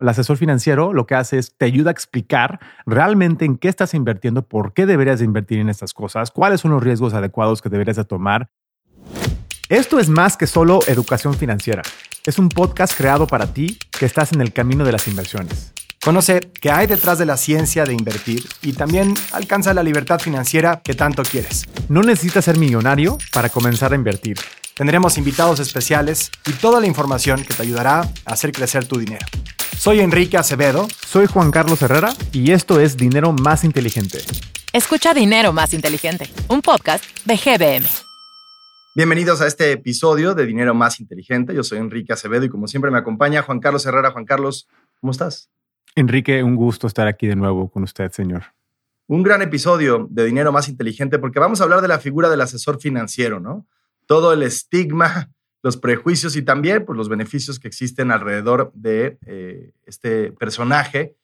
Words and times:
El 0.00 0.08
asesor 0.08 0.36
financiero 0.36 0.92
lo 0.92 1.06
que 1.06 1.16
hace 1.16 1.38
es 1.38 1.56
te 1.56 1.64
ayuda 1.64 1.90
a 1.90 1.92
explicar 1.92 2.60
realmente 2.86 3.44
en 3.44 3.58
qué 3.58 3.68
estás 3.68 3.94
invirtiendo, 3.94 4.42
por 4.42 4.72
qué 4.72 4.86
deberías 4.86 5.20
invertir 5.20 5.58
en 5.58 5.68
estas 5.68 5.92
cosas, 5.92 6.30
cuáles 6.30 6.60
son 6.60 6.70
los 6.70 6.82
riesgos 6.82 7.14
adecuados 7.14 7.60
que 7.60 7.68
deberías 7.68 7.96
de 7.96 8.04
tomar. 8.04 8.48
Esto 9.68 9.98
es 9.98 10.08
más 10.08 10.36
que 10.36 10.46
solo 10.46 10.78
educación 10.86 11.34
financiera. 11.34 11.82
Es 12.24 12.38
un 12.38 12.48
podcast 12.48 12.96
creado 12.96 13.26
para 13.26 13.52
ti 13.52 13.76
que 13.98 14.06
estás 14.06 14.32
en 14.32 14.40
el 14.40 14.52
camino 14.52 14.84
de 14.84 14.92
las 14.92 15.08
inversiones. 15.08 15.72
Conoce 16.00 16.40
qué 16.60 16.70
hay 16.70 16.86
detrás 16.86 17.18
de 17.18 17.26
la 17.26 17.36
ciencia 17.36 17.84
de 17.84 17.92
invertir 17.92 18.44
y 18.62 18.74
también 18.74 19.14
alcanza 19.32 19.74
la 19.74 19.82
libertad 19.82 20.20
financiera 20.20 20.80
que 20.82 20.94
tanto 20.94 21.24
quieres. 21.24 21.66
No 21.88 22.02
necesitas 22.02 22.44
ser 22.44 22.56
millonario 22.56 23.18
para 23.32 23.48
comenzar 23.48 23.92
a 23.92 23.96
invertir. 23.96 24.38
Tendremos 24.74 25.18
invitados 25.18 25.58
especiales 25.58 26.30
y 26.46 26.52
toda 26.52 26.80
la 26.80 26.86
información 26.86 27.42
que 27.42 27.52
te 27.52 27.64
ayudará 27.64 28.02
a 28.02 28.32
hacer 28.32 28.52
crecer 28.52 28.86
tu 28.86 29.00
dinero. 29.00 29.26
Soy 29.76 30.00
Enrique 30.00 30.36
Acevedo. 30.36 30.88
Soy 31.06 31.26
Juan 31.26 31.50
Carlos 31.50 31.82
Herrera 31.82 32.10
y 32.32 32.52
esto 32.52 32.80
es 32.80 32.96
Dinero 32.96 33.32
Más 33.32 33.64
Inteligente. 33.64 34.18
Escucha 34.72 35.14
Dinero 35.14 35.52
Más 35.52 35.74
Inteligente, 35.74 36.30
un 36.48 36.62
podcast 36.62 37.04
de 37.24 37.36
GBM. 37.36 37.86
Bienvenidos 38.94 39.40
a 39.40 39.46
este 39.46 39.72
episodio 39.72 40.34
de 40.34 40.46
Dinero 40.46 40.74
Más 40.74 41.00
Inteligente. 41.00 41.54
Yo 41.54 41.62
soy 41.62 41.78
Enrique 41.78 42.12
Acevedo 42.12 42.44
y 42.44 42.48
como 42.48 42.66
siempre 42.66 42.90
me 42.90 42.98
acompaña 42.98 43.42
Juan 43.42 43.60
Carlos 43.60 43.84
Herrera. 43.86 44.12
Juan 44.12 44.24
Carlos, 44.24 44.68
¿cómo 45.00 45.10
estás? 45.10 45.50
Enrique, 45.94 46.42
un 46.42 46.56
gusto 46.56 46.86
estar 46.86 47.06
aquí 47.06 47.26
de 47.26 47.36
nuevo 47.36 47.70
con 47.70 47.82
usted, 47.82 48.10
señor. 48.12 48.44
Un 49.06 49.22
gran 49.22 49.42
episodio 49.42 50.06
de 50.10 50.24
Dinero 50.24 50.52
Más 50.52 50.68
Inteligente 50.68 51.18
porque 51.18 51.40
vamos 51.40 51.60
a 51.60 51.64
hablar 51.64 51.80
de 51.80 51.88
la 51.88 51.98
figura 51.98 52.28
del 52.28 52.40
asesor 52.40 52.80
financiero, 52.80 53.40
¿no? 53.40 53.66
todo 54.08 54.32
el 54.32 54.42
estigma, 54.42 55.30
los 55.62 55.76
prejuicios 55.76 56.36
y 56.36 56.42
también 56.42 56.84
pues, 56.84 56.96
los 56.96 57.08
beneficios 57.08 57.58
que 57.58 57.68
existen 57.68 58.10
alrededor 58.10 58.72
de 58.74 59.18
eh, 59.26 59.72
este 59.86 60.32
personaje. 60.32 61.16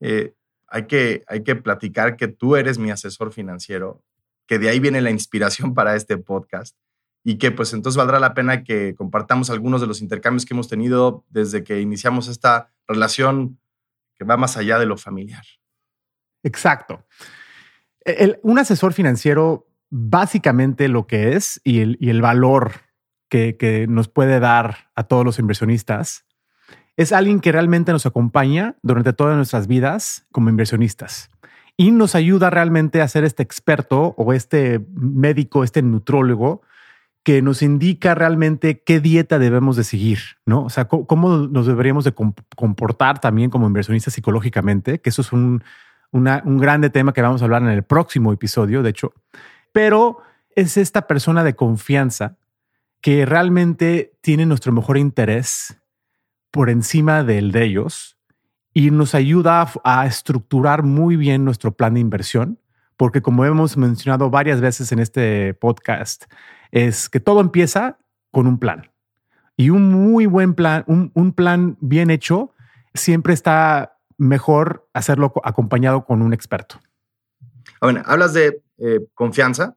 Eh, 0.00 0.34
hay, 0.66 0.86
que, 0.86 1.24
hay 1.26 1.42
que 1.42 1.56
platicar 1.56 2.16
que 2.16 2.28
tú 2.28 2.56
eres 2.56 2.78
mi 2.78 2.90
asesor 2.90 3.32
financiero, 3.32 4.02
que 4.46 4.58
de 4.58 4.68
ahí 4.68 4.80
viene 4.80 5.00
la 5.00 5.10
inspiración 5.10 5.74
para 5.74 5.96
este 5.96 6.18
podcast 6.18 6.76
y 7.24 7.36
que 7.36 7.50
pues 7.50 7.72
entonces 7.72 7.96
valdrá 7.96 8.20
la 8.20 8.34
pena 8.34 8.64
que 8.64 8.94
compartamos 8.94 9.50
algunos 9.50 9.80
de 9.80 9.86
los 9.86 10.00
intercambios 10.00 10.44
que 10.44 10.54
hemos 10.54 10.68
tenido 10.68 11.24
desde 11.28 11.64
que 11.64 11.80
iniciamos 11.80 12.28
esta 12.28 12.72
relación 12.86 13.58
que 14.16 14.24
va 14.24 14.36
más 14.36 14.56
allá 14.56 14.78
de 14.78 14.86
lo 14.86 14.96
familiar. 14.96 15.44
Exacto. 16.42 17.04
un 18.42 18.58
asesor 18.58 18.92
financiero 18.92 19.68
básicamente 19.90 20.88
lo 20.88 21.06
que 21.06 21.34
es 21.34 21.60
y 21.64 21.80
el, 21.80 22.22
valor 22.22 22.72
que, 23.28 23.86
nos 23.88 24.08
puede 24.08 24.40
dar 24.40 24.88
a 24.94 25.04
todos 25.04 25.24
los 25.24 25.38
inversionistas 25.38 26.24
es 26.96 27.12
alguien 27.12 27.40
que 27.40 27.52
realmente 27.52 27.92
nos 27.92 28.06
acompaña 28.06 28.76
durante 28.82 29.12
todas 29.12 29.36
nuestras 29.36 29.68
vidas 29.68 30.26
como 30.32 30.50
inversionistas 30.50 31.30
y 31.76 31.92
nos 31.92 32.14
ayuda 32.14 32.50
realmente 32.50 33.00
a 33.00 33.08
ser 33.08 33.24
este 33.24 33.42
experto 33.42 34.14
o 34.16 34.32
este 34.32 34.84
médico, 34.94 35.62
este 35.62 35.80
nutrólogo 35.82 36.62
que 37.22 37.40
nos 37.42 37.62
indica 37.62 38.14
realmente 38.14 38.82
qué 38.82 39.00
dieta 39.00 39.38
debemos 39.38 39.76
de 39.76 39.84
seguir, 39.84 40.18
¿no? 40.46 40.64
O 40.64 40.70
sea, 40.70 40.86
cómo 40.86 41.36
nos 41.46 41.66
deberíamos 41.66 42.04
de 42.04 42.14
comportar 42.56 43.20
también 43.20 43.50
como 43.50 43.66
inversionistas 43.66 44.14
psicológicamente, 44.14 45.00
que 45.00 45.10
eso 45.10 45.22
es 45.22 45.32
un, 45.32 45.62
un 46.10 46.58
grande 46.58 46.90
tema 46.90 47.12
que 47.12 47.22
vamos 47.22 47.42
a 47.42 47.44
hablar 47.44 47.62
en 47.62 47.68
el 47.68 47.82
próximo 47.82 48.32
episodio, 48.32 48.82
de 48.82 48.90
hecho 48.90 49.12
pero 49.72 50.18
es 50.54 50.76
esta 50.76 51.06
persona 51.06 51.44
de 51.44 51.54
confianza 51.54 52.36
que 53.00 53.26
realmente 53.26 54.16
tiene 54.20 54.46
nuestro 54.46 54.72
mejor 54.72 54.98
interés 54.98 55.80
por 56.50 56.70
encima 56.70 57.22
del 57.22 57.52
de 57.52 57.64
ellos 57.64 58.18
y 58.74 58.90
nos 58.90 59.14
ayuda 59.14 59.68
a, 59.84 60.06
estructurar 60.06 60.82
muy 60.82 61.16
bien 61.16 61.44
nuestro 61.44 61.72
plan 61.72 61.94
de 61.94 62.00
inversión, 62.00 62.60
porque 62.96 63.22
como 63.22 63.44
hemos 63.44 63.76
mencionado 63.76 64.30
varias 64.30 64.60
veces 64.60 64.92
en 64.92 64.98
este 64.98 65.54
podcast, 65.54 66.24
es 66.70 67.08
que 67.08 67.20
todo 67.20 67.40
empieza 67.40 67.98
con 68.30 68.46
un 68.46 68.58
plan. 68.58 68.90
Y 69.56 69.70
un 69.70 69.88
muy 69.90 70.26
buen 70.26 70.54
plan, 70.54 70.84
un, 70.86 71.32
plan 71.32 71.76
bien 71.80 72.10
hecho, 72.10 72.54
siempre 72.94 73.34
está 73.34 73.98
mejor 74.16 74.88
hacerlo 74.92 75.32
acompañado 75.42 76.04
con 76.04 76.22
un 76.22 76.32
experto. 76.32 76.78
Bueno, 77.80 78.02
hablas 78.06 78.32
de 78.32 78.62
eh, 78.78 79.00
confianza, 79.14 79.76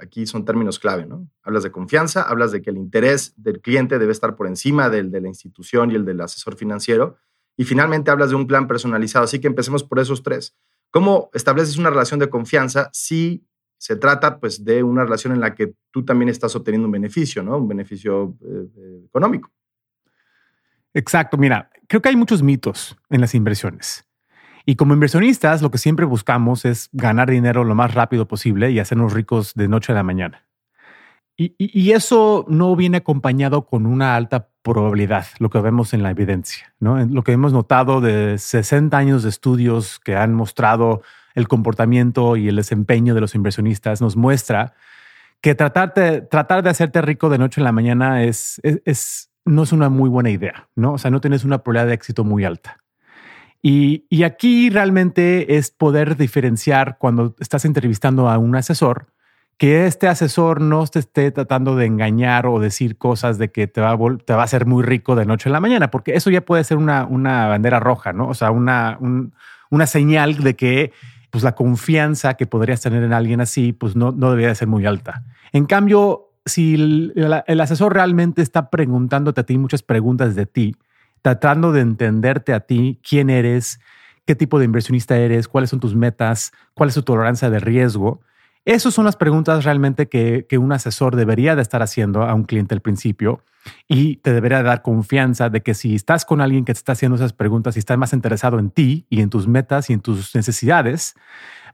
aquí 0.00 0.26
son 0.26 0.44
términos 0.44 0.78
clave, 0.78 1.06
¿no? 1.06 1.28
Hablas 1.42 1.62
de 1.62 1.70
confianza, 1.70 2.22
hablas 2.22 2.52
de 2.52 2.62
que 2.62 2.70
el 2.70 2.76
interés 2.76 3.34
del 3.36 3.60
cliente 3.60 3.98
debe 3.98 4.12
estar 4.12 4.36
por 4.36 4.46
encima 4.46 4.88
del 4.88 5.10
de 5.10 5.20
la 5.20 5.28
institución 5.28 5.90
y 5.90 5.94
el 5.94 6.04
del 6.04 6.20
asesor 6.20 6.56
financiero, 6.56 7.16
y 7.56 7.64
finalmente 7.64 8.10
hablas 8.10 8.30
de 8.30 8.36
un 8.36 8.46
plan 8.46 8.66
personalizado. 8.66 9.24
Así 9.24 9.38
que 9.38 9.46
empecemos 9.46 9.84
por 9.84 9.98
esos 9.98 10.22
tres. 10.22 10.56
¿Cómo 10.90 11.30
estableces 11.34 11.76
una 11.76 11.90
relación 11.90 12.18
de 12.18 12.30
confianza 12.30 12.90
si 12.92 13.44
se 13.80 13.96
trata 13.96 14.40
pues, 14.40 14.64
de 14.64 14.82
una 14.82 15.04
relación 15.04 15.32
en 15.32 15.40
la 15.40 15.54
que 15.54 15.74
tú 15.90 16.04
también 16.04 16.28
estás 16.28 16.54
obteniendo 16.54 16.86
un 16.86 16.92
beneficio, 16.92 17.42
¿no? 17.42 17.56
Un 17.56 17.68
beneficio 17.68 18.36
eh, 18.42 18.66
eh, 18.76 19.02
económico. 19.06 19.50
Exacto. 20.92 21.38
Mira, 21.38 21.70
creo 21.88 22.02
que 22.02 22.10
hay 22.10 22.16
muchos 22.16 22.42
mitos 22.42 22.96
en 23.08 23.20
las 23.22 23.34
inversiones. 23.34 24.04
Y 24.66 24.76
como 24.76 24.94
inversionistas, 24.94 25.62
lo 25.62 25.70
que 25.70 25.78
siempre 25.78 26.06
buscamos 26.06 26.64
es 26.64 26.88
ganar 26.92 27.30
dinero 27.30 27.64
lo 27.64 27.74
más 27.74 27.94
rápido 27.94 28.28
posible 28.28 28.70
y 28.70 28.78
hacernos 28.78 29.12
ricos 29.12 29.54
de 29.54 29.68
noche 29.68 29.92
a 29.92 29.94
la 29.94 30.02
mañana. 30.02 30.44
Y, 31.42 31.92
eso 31.92 32.44
no 32.48 32.76
viene 32.76 32.98
acompañado 32.98 33.64
con 33.64 33.86
una 33.86 34.14
alta 34.14 34.50
probabilidad, 34.60 35.24
lo 35.38 35.48
que 35.48 35.58
vemos 35.58 35.94
en 35.94 36.02
la 36.02 36.10
evidencia. 36.10 36.74
¿no? 36.80 37.02
Lo 37.06 37.22
que 37.22 37.32
hemos 37.32 37.54
notado 37.54 38.02
de 38.02 38.36
60 38.36 38.94
años 38.94 39.22
de 39.22 39.30
estudios 39.30 39.98
que 40.00 40.16
han 40.16 40.34
mostrado 40.34 41.00
el 41.34 41.48
comportamiento 41.48 42.36
y 42.36 42.48
el 42.48 42.56
desempeño 42.56 43.14
de 43.14 43.22
los 43.22 43.34
inversionistas 43.34 44.02
nos 44.02 44.16
muestra 44.16 44.74
que 45.40 45.54
tratar 45.54 45.94
de, 45.94 46.20
tratar 46.20 46.62
de 46.62 46.68
hacerte 46.68 47.00
rico 47.00 47.30
de 47.30 47.38
noche 47.38 47.62
a 47.62 47.64
la 47.64 47.72
mañana 47.72 48.22
es, 48.22 48.60
es, 48.62 49.30
no 49.46 49.62
es 49.62 49.72
una 49.72 49.88
muy 49.88 50.10
buena 50.10 50.28
idea. 50.28 50.68
¿no? 50.76 50.92
O 50.92 50.98
sea, 50.98 51.10
no 51.10 51.22
tienes 51.22 51.44
una 51.44 51.62
probabilidad 51.62 51.88
de 51.88 51.94
éxito 51.94 52.22
muy 52.22 52.44
alta. 52.44 52.79
Y, 53.62 54.24
aquí 54.24 54.70
realmente 54.70 55.56
es 55.56 55.70
poder 55.70 56.16
diferenciar 56.16 56.96
cuando 56.98 57.34
estás 57.40 57.64
entrevistando 57.64 58.28
a 58.28 58.38
un 58.38 58.56
asesor, 58.56 59.08
que 59.58 59.86
este 59.86 60.08
asesor 60.08 60.62
no 60.62 60.86
te 60.86 61.00
esté 61.00 61.30
tratando 61.30 61.76
de 61.76 61.84
engañar 61.84 62.46
o 62.46 62.58
decir 62.58 62.96
cosas 62.96 63.36
de 63.36 63.50
que 63.50 63.66
te 63.66 63.82
va 63.82 63.90
a, 63.92 63.98
te 64.24 64.32
va 64.32 64.40
a 64.40 64.44
hacer 64.44 64.64
muy 64.64 64.82
rico 64.82 65.14
de 65.14 65.26
noche 65.26 65.50
a 65.50 65.52
la 65.52 65.60
mañana, 65.60 65.90
porque 65.90 66.14
eso 66.14 66.30
ya 66.30 66.40
puede 66.40 66.64
ser 66.64 66.78
una, 66.78 67.04
una 67.04 67.48
bandera 67.48 67.80
roja, 67.80 68.14
¿no? 68.14 68.28
O 68.28 68.34
sea, 68.34 68.50
una, 68.50 68.98
una 69.68 69.86
señal 69.86 70.38
de 70.38 70.56
que 70.56 70.92
pues, 71.28 71.44
la 71.44 71.54
confianza 71.54 72.34
que 72.34 72.46
podrías 72.46 72.80
tener 72.80 73.02
en 73.02 73.12
alguien 73.12 73.42
así, 73.42 73.74
pues 73.74 73.94
no, 73.94 74.12
no 74.12 74.30
debería 74.30 74.54
ser 74.54 74.68
muy 74.68 74.86
alta. 74.86 75.24
En 75.52 75.66
cambio, 75.66 76.30
si 76.46 76.76
el, 76.76 77.12
el 77.46 77.60
asesor 77.60 77.92
realmente 77.92 78.40
está 78.40 78.70
preguntándote 78.70 79.42
a 79.42 79.44
ti 79.44 79.58
muchas 79.58 79.82
preguntas 79.82 80.34
de 80.34 80.46
ti, 80.46 80.74
tratando 81.22 81.72
de 81.72 81.80
entenderte 81.80 82.52
a 82.52 82.60
ti, 82.60 83.00
quién 83.08 83.30
eres, 83.30 83.80
qué 84.26 84.34
tipo 84.34 84.58
de 84.58 84.64
inversionista 84.64 85.16
eres, 85.16 85.48
cuáles 85.48 85.70
son 85.70 85.80
tus 85.80 85.94
metas, 85.94 86.52
cuál 86.74 86.88
es 86.88 86.94
tu 86.94 87.02
tolerancia 87.02 87.50
de 87.50 87.58
riesgo. 87.60 88.20
Esas 88.64 88.92
son 88.92 89.04
las 89.04 89.16
preguntas 89.16 89.64
realmente 89.64 90.08
que, 90.08 90.46
un 90.58 90.72
asesor 90.72 91.16
debería 91.16 91.56
de 91.56 91.62
estar 91.62 91.82
haciendo 91.82 92.22
a 92.22 92.34
un 92.34 92.44
cliente 92.44 92.74
al 92.74 92.80
principio 92.80 93.42
y 93.88 94.16
te 94.16 94.32
debería 94.32 94.62
dar 94.62 94.82
confianza 94.82 95.48
de 95.48 95.62
que 95.62 95.74
si 95.74 95.94
estás 95.94 96.24
con 96.24 96.40
alguien 96.40 96.64
que 96.64 96.72
te 96.72 96.78
está 96.78 96.92
haciendo 96.92 97.16
esas 97.16 97.32
preguntas 97.32 97.76
y 97.76 97.78
está 97.78 97.96
más 97.96 98.12
interesado 98.12 98.58
en 98.58 98.70
ti 98.70 99.06
y 99.10 99.20
en 99.20 99.30
tus 99.30 99.48
metas 99.48 99.90
y 99.90 99.94
en 99.94 100.00
tus 100.00 100.34
necesidades, 100.34 101.14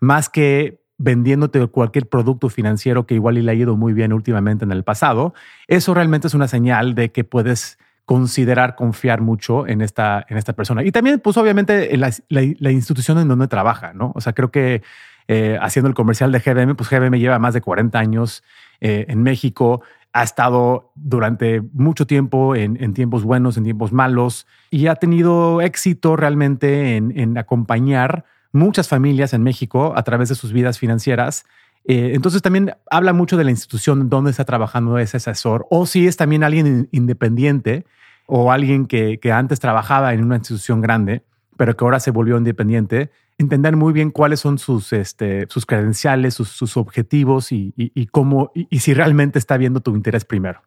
más 0.01 0.29
que 0.29 0.81
vendiéndote 0.99 1.67
cualquier 1.67 2.09
producto 2.09 2.49
financiero 2.49 3.06
que 3.06 3.15
igual 3.15 3.35
le 3.35 3.51
ha 3.51 3.55
ido 3.55 3.77
muy 3.77 3.93
bien 3.93 4.12
últimamente 4.12 4.65
en 4.65 4.73
el 4.73 4.83
pasado, 4.83 5.35
eso 5.67 5.93
realmente 5.93 6.29
es 6.29 6.35
una 6.35 6.49
señal 6.49 6.95
de 6.95 7.12
que 7.12 7.25
puedes 7.25 7.79
considerar 8.06 8.77
confiar 8.77 9.21
mucho 9.21 9.67
en 9.67 9.83
esta, 9.83 10.25
en 10.28 10.39
esta 10.39 10.55
persona. 10.55 10.84
Y 10.84 10.93
también, 10.93 11.21
pues 11.21 11.37
obviamente, 11.37 11.94
la, 11.97 12.11
la, 12.29 12.70
institución 12.70 13.19
en 13.19 13.26
donde 13.26 13.49
trabaja, 13.49 13.93
¿no? 13.93 14.12
O 14.14 14.20
sea, 14.20 14.32
creo 14.32 14.53
que 14.53 14.82
eh, 15.26 15.58
haciendo 15.61 15.88
el 15.88 15.94
comercial 15.94 16.31
de 16.31 16.38
GBM, 16.38 16.76
pues 16.76 16.88
GBM 16.88 17.19
lleva 17.19 17.41
más 17.41 17.53
de 17.53 17.61
40 17.61 17.99
años 17.99 18.44
eh, 18.81 19.06
en 19.08 19.25
México, 19.25 19.82
ha 20.12 20.23
estado 20.23 20.93
durante 20.94 21.61
mucho 21.73 22.06
tiempo 22.06 22.55
en, 22.55 22.82
en, 22.82 22.94
tiempos 22.94 23.25
buenos, 23.25 23.56
en 23.56 23.64
tiempos 23.64 23.93
malos, 23.93 24.47
y 24.70 24.87
ha 24.87 24.94
tenido 24.94 25.61
éxito 25.61 26.14
realmente 26.14 26.97
en, 26.97 27.12
en 27.19 27.37
acompañar 27.37 28.25
muchas 28.53 28.88
familias 28.88 29.35
en 29.35 29.43
México 29.43 29.94
a 29.97 30.05
través 30.05 30.29
de 30.29 30.37
sus 30.37 30.53
vidas 30.53 30.79
financieras. 30.79 31.44
Eh, 31.88 32.12
entonces 32.15 32.43
también 32.43 32.75
habla 32.91 33.12
mucho 33.12 33.37
de 33.37 33.44
la 33.44 33.53
institución 33.53 34.11
donde 34.11 34.33
está 34.33 34.44
trabajando 34.44 34.99
ese 34.99 35.19
asesor 35.19 35.67
o 35.71 35.87
si 35.87 36.09
es 36.09 36.17
también 36.17 36.43
alguien 36.43 36.88
independiente 36.91 37.87
o 38.27 38.50
alguien 38.50 38.87
que, 38.87 39.21
antes 39.33 39.61
trabajaba 39.61 40.12
en 40.12 40.25
una 40.25 40.35
institución 40.35 40.81
grande, 40.81 41.23
pero 41.56 41.77
que 41.77 41.85
ahora 41.85 42.00
se 42.00 42.11
volvió 42.11 42.37
independiente, 42.37 43.12
entender 43.38 43.77
muy 43.77 43.93
bien 43.93 44.11
cuáles 44.11 44.41
son 44.41 44.59
sus, 44.59 44.93
este, 44.93 45.47
sus 45.49 45.65
credenciales, 45.65 46.35
sus, 46.35 46.77
objetivos 46.77 47.53
y, 47.53 47.73
cómo, 48.11 48.50
y, 48.53 48.81
si 48.81 48.94
realmente 48.94 49.39
está 49.39 49.56
viendo 49.56 49.79
tu 49.79 49.94
interés 49.94 50.25
primero. 50.25 50.61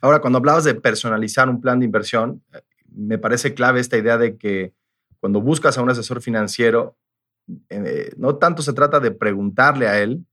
Ahora, 0.00 0.20
cuando 0.20 0.38
hablabas 0.38 0.64
de 0.64 0.74
personalizar 0.74 1.50
un 1.50 1.60
plan 1.60 1.80
de 1.80 1.84
inversión, 1.84 2.42
me 2.90 3.18
parece 3.18 3.52
clave 3.52 3.80
esta 3.80 3.98
idea 3.98 4.16
de 4.16 4.38
que 4.38 4.72
cuando 5.20 5.42
buscas 5.42 5.76
a 5.76 5.82
un 5.82 5.90
asesor 5.90 6.22
financiero, 6.22 6.96
eh, 7.68 8.10
no 8.16 8.36
tanto 8.36 8.62
se 8.62 8.72
trata 8.72 9.00
de 9.00 9.10
preguntarle 9.10 9.86
a 9.86 10.00
él 10.00 10.24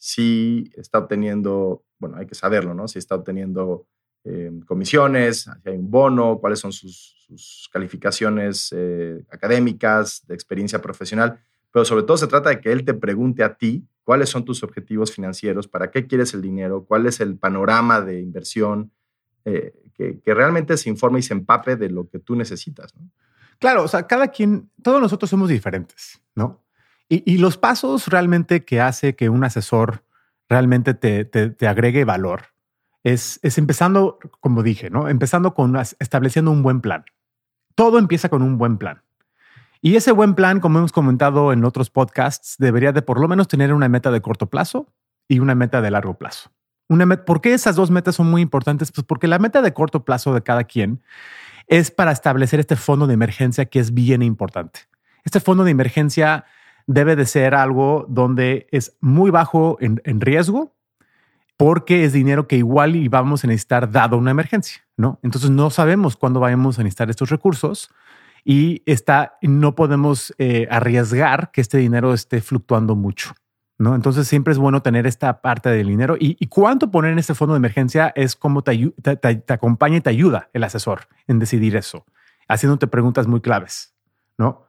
si 0.00 0.72
está 0.76 0.98
obteniendo, 0.98 1.84
bueno, 1.98 2.16
hay 2.16 2.26
que 2.26 2.34
saberlo, 2.34 2.72
¿no? 2.72 2.88
Si 2.88 2.98
está 2.98 3.16
obteniendo 3.16 3.86
eh, 4.24 4.50
comisiones, 4.66 5.42
si 5.42 5.68
hay 5.68 5.76
un 5.76 5.90
bono, 5.90 6.38
cuáles 6.40 6.58
son 6.58 6.72
sus, 6.72 7.18
calificaciones 7.70 8.74
eh, 8.74 9.22
académicas, 9.30 10.26
de 10.26 10.34
experiencia 10.34 10.80
profesional, 10.80 11.38
pero 11.70 11.84
sobre 11.84 12.02
todo 12.04 12.16
se 12.16 12.26
trata 12.26 12.48
de 12.48 12.60
que 12.60 12.72
él 12.72 12.84
te 12.84 12.94
pregunte 12.94 13.44
a 13.44 13.54
ti 13.54 13.86
cuáles 14.02 14.30
son 14.30 14.44
tus 14.44 14.64
objetivos 14.64 15.12
financieros, 15.12 15.68
para 15.68 15.90
qué 15.90 16.06
quieres 16.06 16.32
el 16.34 16.40
dinero, 16.40 16.86
cuál 16.86 17.06
es 17.06 17.20
el 17.20 17.36
panorama 17.36 18.00
de 18.00 18.20
inversión, 18.20 18.90
que, 19.44 19.74
que, 20.24 20.34
realmente 20.34 20.76
se 20.76 20.88
informe 20.88 21.20
y 21.20 21.22
se 21.22 21.34
empape 21.34 21.76
de 21.76 21.90
lo 21.90 22.08
que 22.08 22.18
tú 22.18 22.34
necesitas. 22.36 22.94
¿no? 22.94 23.10
Claro, 23.58 23.84
o 23.84 23.88
sea, 23.88 24.06
cada 24.06 24.28
quien, 24.28 24.70
todos 24.82 25.00
nosotros 25.00 25.30
somos 25.30 25.48
diferentes, 25.48 26.20
¿no? 26.34 26.64
Y, 27.12 27.38
los 27.38 27.56
pasos 27.56 28.06
realmente 28.06 28.64
que 28.64 28.80
hace 28.80 29.16
que 29.16 29.28
un 29.28 29.42
asesor 29.42 30.04
realmente 30.48 30.94
te, 30.94 31.24
te, 31.24 31.66
agregue 31.66 32.04
valor 32.04 32.54
es, 33.02 33.40
es, 33.42 33.58
empezando, 33.58 34.20
como 34.38 34.62
dije, 34.62 34.90
¿no? 34.90 35.08
Empezando 35.08 35.52
con 35.52 35.76
estableciendo 35.76 36.52
un 36.52 36.62
buen 36.62 36.80
plan. 36.80 37.04
Todo 37.74 37.98
empieza 37.98 38.28
con 38.28 38.42
un 38.42 38.58
buen 38.58 38.78
plan. 38.78 39.02
Y 39.82 39.96
ese 39.96 40.12
buen 40.12 40.36
plan, 40.36 40.60
como 40.60 40.78
hemos 40.78 40.92
comentado 40.92 41.52
en 41.52 41.64
otros 41.64 41.90
podcasts, 41.90 42.54
debería 42.58 42.92
de 42.92 43.02
por 43.02 43.18
lo 43.18 43.26
menos 43.26 43.48
tener 43.48 43.74
una 43.74 43.88
meta 43.88 44.12
de 44.12 44.20
corto 44.20 44.46
plazo 44.46 44.86
y 45.26 45.40
una 45.40 45.56
meta 45.56 45.80
de 45.80 45.90
largo 45.90 46.14
plazo. 46.14 46.52
Una 46.88 47.24
¿Por 47.24 47.40
qué 47.40 47.54
esas 47.54 47.74
dos 47.74 47.90
metas 47.90 48.14
son 48.14 48.30
muy 48.30 48.40
importantes? 48.40 48.92
Pues 48.92 49.04
porque 49.04 49.26
la 49.26 49.40
meta 49.40 49.62
de 49.62 49.74
corto 49.74 50.04
plazo 50.04 50.32
de 50.32 50.42
cada 50.42 50.62
quien 50.62 51.02
es 51.66 51.90
para 51.90 52.12
establecer 52.12 52.60
este 52.60 52.76
fondo 52.76 53.08
de 53.08 53.14
emergencia 53.14 53.64
que 53.64 53.80
es 53.80 53.94
bien 53.94 54.22
importante. 54.22 54.80
Este 55.24 55.40
fondo 55.40 55.64
de 55.64 55.70
emergencia 55.70 56.44
debe 56.92 57.14
de 57.14 57.24
ser 57.24 57.54
algo 57.54 58.04
donde 58.08 58.66
es 58.72 58.96
muy 59.00 59.30
bajo 59.30 59.78
en, 59.80 60.20
riesgo 60.20 60.74
porque 61.56 62.04
es 62.04 62.12
dinero 62.12 62.48
que 62.48 62.56
igual 62.56 62.96
y 62.96 63.08
a 63.12 63.22
necesitar 63.22 63.92
dado 63.92 64.16
una 64.16 64.32
emergencia, 64.32 64.82
¿no? 64.96 65.20
Entonces 65.22 65.50
no 65.50 65.70
sabemos 65.70 66.16
cuándo 66.16 66.40
vamos 66.40 66.78
a 66.78 66.82
necesitar 66.82 67.08
estos 67.08 67.30
recursos 67.30 67.90
y 68.44 68.82
está, 68.86 69.38
no 69.42 69.76
podemos 69.76 70.34
eh, 70.38 70.66
arriesgar 70.70 71.52
que 71.52 71.60
este 71.60 71.78
dinero 71.78 72.12
esté 72.12 72.40
fluctuando 72.40 72.96
mucho. 72.96 73.34
¿No? 73.78 73.94
Entonces 73.94 74.28
siempre 74.28 74.52
es 74.52 74.58
bueno 74.58 74.82
tener 74.82 75.06
esta 75.06 75.40
parte 75.40 75.70
del 75.70 75.86
dinero 75.86 76.14
y, 76.20 76.34
cuánto 76.48 76.90
poner 76.90 77.12
en 77.12 77.18
este 77.18 77.34
fondo 77.34 77.54
de 77.54 77.58
emergencia 77.58 78.12
es 78.14 78.36
como 78.36 78.62
te, 78.62 78.92
te, 79.00 79.54
acompaña 79.54 79.96
y 79.96 80.00
te 80.02 80.10
ayuda 80.10 80.50
el 80.52 80.64
asesor 80.64 81.08
en 81.26 81.38
decidir 81.38 81.76
eso, 81.76 82.04
haciéndote 82.46 82.88
preguntas 82.88 83.26
muy 83.26 83.40
claves, 83.40 83.94
¿no? 84.36 84.66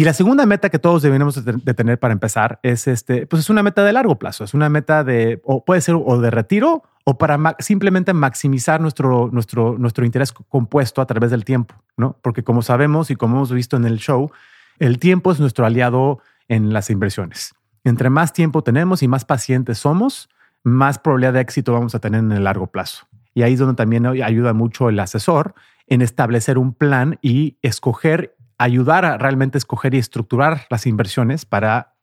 Y 0.00 0.04
la 0.04 0.14
segunda 0.14 0.46
meta 0.46 0.70
que 0.70 0.78
todos 0.78 1.02
deberíamos 1.02 1.44
de 1.44 1.74
tener 1.74 1.98
para 1.98 2.12
empezar 2.12 2.58
es 2.62 2.88
este, 2.88 3.26
pues 3.26 3.40
es 3.40 3.50
una 3.50 3.62
meta 3.62 3.84
de 3.84 3.92
largo 3.92 4.18
plazo, 4.18 4.44
es 4.44 4.54
una 4.54 4.70
meta 4.70 5.04
de, 5.04 5.42
o 5.44 5.62
puede 5.62 5.82
ser 5.82 5.94
o 5.94 6.18
de 6.18 6.30
retiro 6.30 6.84
o 7.04 7.18
para 7.18 7.38
simplemente 7.58 8.14
maximizar 8.14 8.80
nuestro, 8.80 9.28
nuestro, 9.30 9.76
nuestro 9.76 10.06
interés 10.06 10.32
compuesto 10.32 11.02
a 11.02 11.06
través 11.06 11.30
del 11.30 11.44
tiempo, 11.44 11.74
¿no? 11.98 12.16
Porque 12.22 12.42
como 12.42 12.62
sabemos 12.62 13.10
y 13.10 13.16
como 13.16 13.36
hemos 13.36 13.52
visto 13.52 13.76
en 13.76 13.84
el 13.84 13.98
show, 13.98 14.30
el 14.78 14.98
tiempo 14.98 15.32
es 15.32 15.38
nuestro 15.38 15.66
aliado 15.66 16.20
en 16.48 16.72
las 16.72 16.88
inversiones. 16.88 17.54
Entre 17.84 18.08
más 18.08 18.32
tiempo 18.32 18.62
tenemos 18.62 19.02
y 19.02 19.08
más 19.08 19.26
pacientes 19.26 19.76
somos, 19.76 20.30
más 20.64 20.98
probabilidad 20.98 21.34
de 21.34 21.40
éxito 21.40 21.74
vamos 21.74 21.94
a 21.94 21.98
tener 21.98 22.20
en 22.20 22.32
el 22.32 22.44
largo 22.44 22.68
plazo. 22.68 23.06
Y 23.34 23.42
ahí 23.42 23.52
es 23.52 23.58
donde 23.58 23.74
también 23.74 24.06
ayuda 24.06 24.54
mucho 24.54 24.88
el 24.88 24.98
asesor 24.98 25.54
en 25.88 26.00
establecer 26.00 26.56
un 26.56 26.72
plan 26.72 27.18
y 27.20 27.58
escoger, 27.60 28.34
ayudar 28.60 29.06
a 29.06 29.16
realmente 29.16 29.56
escoger 29.56 29.94
y 29.94 29.98
estructurar 29.98 30.66
las 30.68 30.86
inversiones 30.86 31.46
para 31.46 31.94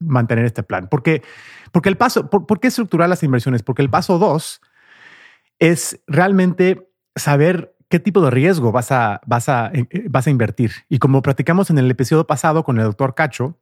mantener 0.00 0.46
este 0.46 0.62
plan. 0.62 0.88
Porque, 0.90 1.22
porque 1.70 1.90
el 1.90 1.98
paso, 1.98 2.30
por, 2.30 2.60
qué 2.60 2.68
estructurar 2.68 3.10
las 3.10 3.22
inversiones? 3.22 3.62
Porque 3.62 3.82
el 3.82 3.90
paso 3.90 4.18
dos 4.18 4.62
es 5.58 6.00
realmente 6.06 6.90
saber 7.14 7.76
qué 7.90 8.00
tipo 8.00 8.22
de 8.22 8.30
riesgo 8.30 8.72
vas 8.72 8.90
a, 8.90 9.20
vas 9.26 9.50
a, 9.50 9.70
eh, 9.74 9.86
vas 10.08 10.26
a 10.26 10.30
invertir. 10.30 10.72
Y 10.88 10.98
como 10.98 11.20
platicamos 11.20 11.68
en 11.68 11.76
el 11.76 11.90
episodio 11.90 12.26
pasado 12.26 12.64
con 12.64 12.78
el 12.78 12.84
doctor 12.84 13.14
Cacho, 13.14 13.58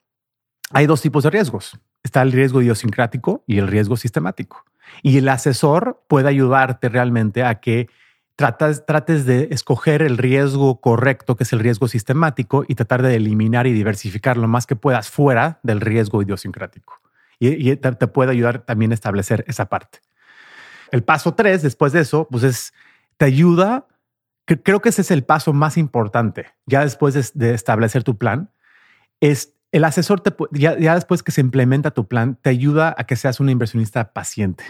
hay 0.70 0.86
dos 0.86 1.02
tipos 1.02 1.24
de 1.24 1.30
riesgos. 1.30 1.76
Está 2.04 2.22
el 2.22 2.30
riesgo 2.30 2.62
idiosincrático 2.62 3.42
y 3.48 3.58
el 3.58 3.66
riesgo 3.66 3.96
sistemático. 3.96 4.64
Y 5.02 5.18
el 5.18 5.28
asesor 5.28 6.04
puede 6.06 6.28
ayudarte 6.28 6.88
realmente 6.90 7.42
a 7.42 7.56
que 7.56 7.88
tratas, 8.36 8.84
trates 8.84 9.24
de 9.24 9.48
escoger 9.50 10.02
el 10.02 10.18
riesgo 10.18 10.80
correcto, 10.80 11.36
que 11.36 11.44
es 11.44 11.52
el 11.52 11.60
riesgo 11.60 11.88
sistemático, 11.88 12.64
y 12.68 12.74
tratar 12.74 13.02
de 13.02 13.16
eliminar 13.16 13.66
y 13.66 13.72
diversificar 13.72 14.36
lo 14.36 14.46
más 14.46 14.66
que 14.66 14.76
puedas 14.76 15.10
fuera 15.10 15.58
del 15.62 15.80
riesgo 15.80 16.22
idiosincrático. 16.22 17.00
Y, 17.38 17.76
te, 17.76 18.06
puede 18.06 18.30
ayudar 18.30 18.60
también 18.60 18.92
a 18.92 18.94
establecer 18.94 19.44
esa 19.48 19.66
parte. 19.66 19.98
El 20.92 21.02
paso 21.02 21.34
tres, 21.34 21.62
después 21.62 21.92
de 21.92 22.00
eso, 22.00 22.28
pues 22.30 22.44
es, 22.44 22.74
te 23.16 23.24
ayuda, 23.24 23.86
que 24.46 24.62
creo 24.62 24.80
que 24.80 24.90
ese 24.90 25.02
es 25.02 25.10
el 25.10 25.24
paso 25.24 25.52
más 25.52 25.76
importante, 25.76 26.46
ya 26.66 26.82
después 26.82 27.34
de, 27.34 27.54
establecer 27.54 28.04
tu 28.04 28.16
plan, 28.16 28.50
es 29.20 29.54
el 29.72 29.84
asesor, 29.84 30.22
ya, 30.52 30.78
ya 30.78 30.94
después 30.94 31.22
que 31.22 31.32
se 31.32 31.40
implementa 31.40 31.90
tu 31.90 32.06
plan, 32.06 32.38
te 32.40 32.50
ayuda 32.50 32.94
a 32.96 33.04
que 33.04 33.16
seas 33.16 33.40
un 33.40 33.50
inversionista 33.50 34.12
paciente 34.12 34.64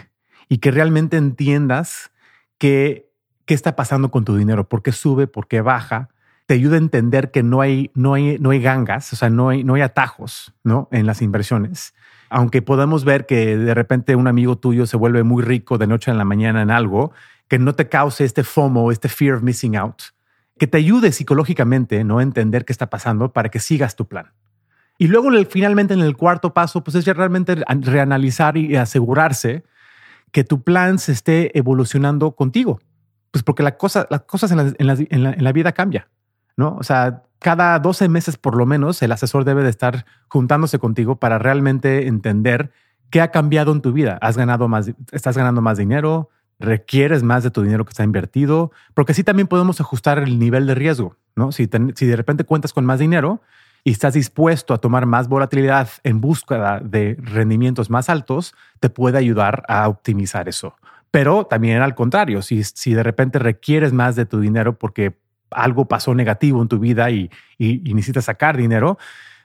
y 0.49 0.57
que 0.57 0.71
realmente 0.71 1.17
entiendas 1.17 2.11
qué, 2.57 3.06
qué 3.47 3.53
está 3.53 3.75
pasando 3.75 4.11
con 4.11 4.25
tu 4.25 4.35
dinero, 4.35 4.67
por 4.67 4.83
qué 4.83 4.91
sube, 4.91 5.25
por 5.25 5.47
qué 5.47 5.61
baja. 5.61 6.09
Te 6.45 6.53
ayuda 6.53 6.75
a 6.75 6.79
entender 6.79 7.31
que 7.31 7.43
no 7.43 7.61
hay, 7.61 7.89
no 7.95 8.13
hay, 8.13 8.37
no 8.39 8.51
hay 8.51 8.61
gangas, 8.61 9.11
o 9.13 9.15
sea, 9.15 9.29
no 9.29 9.49
hay, 9.49 9.63
no 9.63 9.73
hay 9.73 9.81
atajos 9.81 10.53
¿no? 10.63 10.89
en 10.91 11.07
las 11.07 11.21
inversiones. 11.21 11.95
Aunque 12.29 12.61
podemos 12.61 13.05
ver 13.05 13.25
que 13.25 13.57
de 13.57 13.73
repente 13.73 14.15
un 14.15 14.27
amigo 14.27 14.57
tuyo 14.57 14.85
se 14.85 14.97
vuelve 14.97 15.23
muy 15.23 15.43
rico 15.43 15.77
de 15.77 15.87
noche 15.87 16.11
a 16.11 16.13
la 16.13 16.25
mañana 16.25 16.61
en 16.61 16.71
algo, 16.71 17.13
que 17.47 17.57
no 17.57 17.73
te 17.73 17.87
cause 17.87 18.25
este 18.25 18.43
FOMO, 18.43 18.91
este 18.91 19.07
fear 19.07 19.35
of 19.35 19.43
missing 19.43 19.77
out, 19.77 20.01
que 20.59 20.67
te 20.67 20.77
ayude 20.77 21.13
psicológicamente 21.13 22.03
¿no? 22.03 22.19
a 22.19 22.23
entender 22.23 22.65
qué 22.65 22.73
está 22.73 22.89
pasando 22.89 23.31
para 23.31 23.47
que 23.49 23.59
sigas 23.59 23.95
tu 23.95 24.07
plan. 24.07 24.33
Y 24.97 25.07
luego 25.07 25.29
finalmente 25.49 25.93
en 25.93 26.01
el 26.01 26.17
cuarto 26.17 26.53
paso, 26.53 26.83
pues 26.83 26.95
es 26.95 27.05
ya 27.05 27.13
realmente 27.13 27.55
reanalizar 27.55 28.57
y 28.57 28.75
asegurarse 28.75 29.63
que 30.33 30.43
tu 30.43 30.63
plan 30.63 30.99
se 30.99 31.13
esté 31.13 31.57
evolucionando 31.57 32.31
contigo. 32.31 32.79
Pues 33.31 33.43
porque 33.43 33.63
la 33.63 33.77
cosa, 33.77 34.07
las 34.09 34.21
cosas 34.21 34.51
en 34.51 34.57
la, 34.57 34.95
en, 34.97 35.43
la, 35.43 35.51
vida 35.51 35.71
cambia, 35.73 36.07
¿no? 36.55 36.75
O 36.79 36.83
sea, 36.83 37.23
cada 37.39 37.77
12 37.79 38.09
meses 38.09 38.37
por 38.37 38.55
lo 38.55 38.65
menos 38.65 39.01
el 39.01 39.11
asesor 39.11 39.43
debe 39.43 39.63
de 39.63 39.69
estar 39.69 40.05
juntándose 40.27 40.79
contigo 40.79 41.17
para 41.17 41.37
realmente 41.37 42.07
entender 42.07 42.71
qué 43.09 43.21
ha 43.21 43.31
cambiado 43.31 43.71
en 43.71 43.81
tu 43.81 43.91
vida. 43.91 44.17
¿Has 44.21 44.37
ganado 44.37 44.67
más, 44.67 44.91
estás 45.11 45.37
ganando 45.37 45.61
más 45.61 45.77
dinero? 45.77 46.29
¿Requieres 46.59 47.21
más 47.21 47.43
de 47.43 47.51
tu 47.51 47.61
dinero 47.61 47.85
que 47.85 47.91
está 47.91 48.03
invertido? 48.03 48.71
Porque 48.93 49.11
así 49.11 49.23
también 49.23 49.47
podemos 49.47 49.79
ajustar 49.81 50.19
el 50.19 50.39
nivel 50.39 50.65
de 50.65 50.75
riesgo, 50.75 51.15
¿no? 51.35 51.51
Si, 51.51 51.69
si 51.95 52.05
de 52.05 52.15
repente 52.15 52.43
cuentas 52.43 52.73
con 52.73 52.85
más 52.85 52.99
dinero, 52.99 53.41
y 53.87 53.91
estás 53.91 54.15
dispuesto 54.15 54.73
a 54.73 54.79
tomar 54.79 55.05
más 55.05 55.29
volatilidad 55.29 55.87
en 56.03 56.19
búsqueda 56.19 56.81
de 56.83 57.15
rendimientos 57.21 57.89
más 57.89 58.09
altos, 58.09 58.53
te 58.81 58.89
puede 58.89 59.17
ayudar 59.17 59.63
a 59.69 59.87
optimizar 59.87 60.49
eso. 60.49 60.75
Pero 61.11 61.45
también 61.45 61.81
al 61.81 61.95
contrario, 61.95 62.41
si, 62.41 62.63
si 62.63 62.93
de 62.93 63.03
repente 63.03 63.39
requieres 63.39 63.93
más 63.93 64.15
de 64.15 64.25
tu 64.25 64.39
dinero 64.39 64.77
porque 64.77 65.17
algo 65.49 65.87
pasó 65.87 66.13
negativo 66.13 66.61
en 66.61 66.67
tu 66.67 66.79
vida 66.79 67.09
y, 67.09 67.29
y, 67.57 67.93
necesitas 67.93 68.25
sacar 68.25 68.57
dinero, 68.57 68.97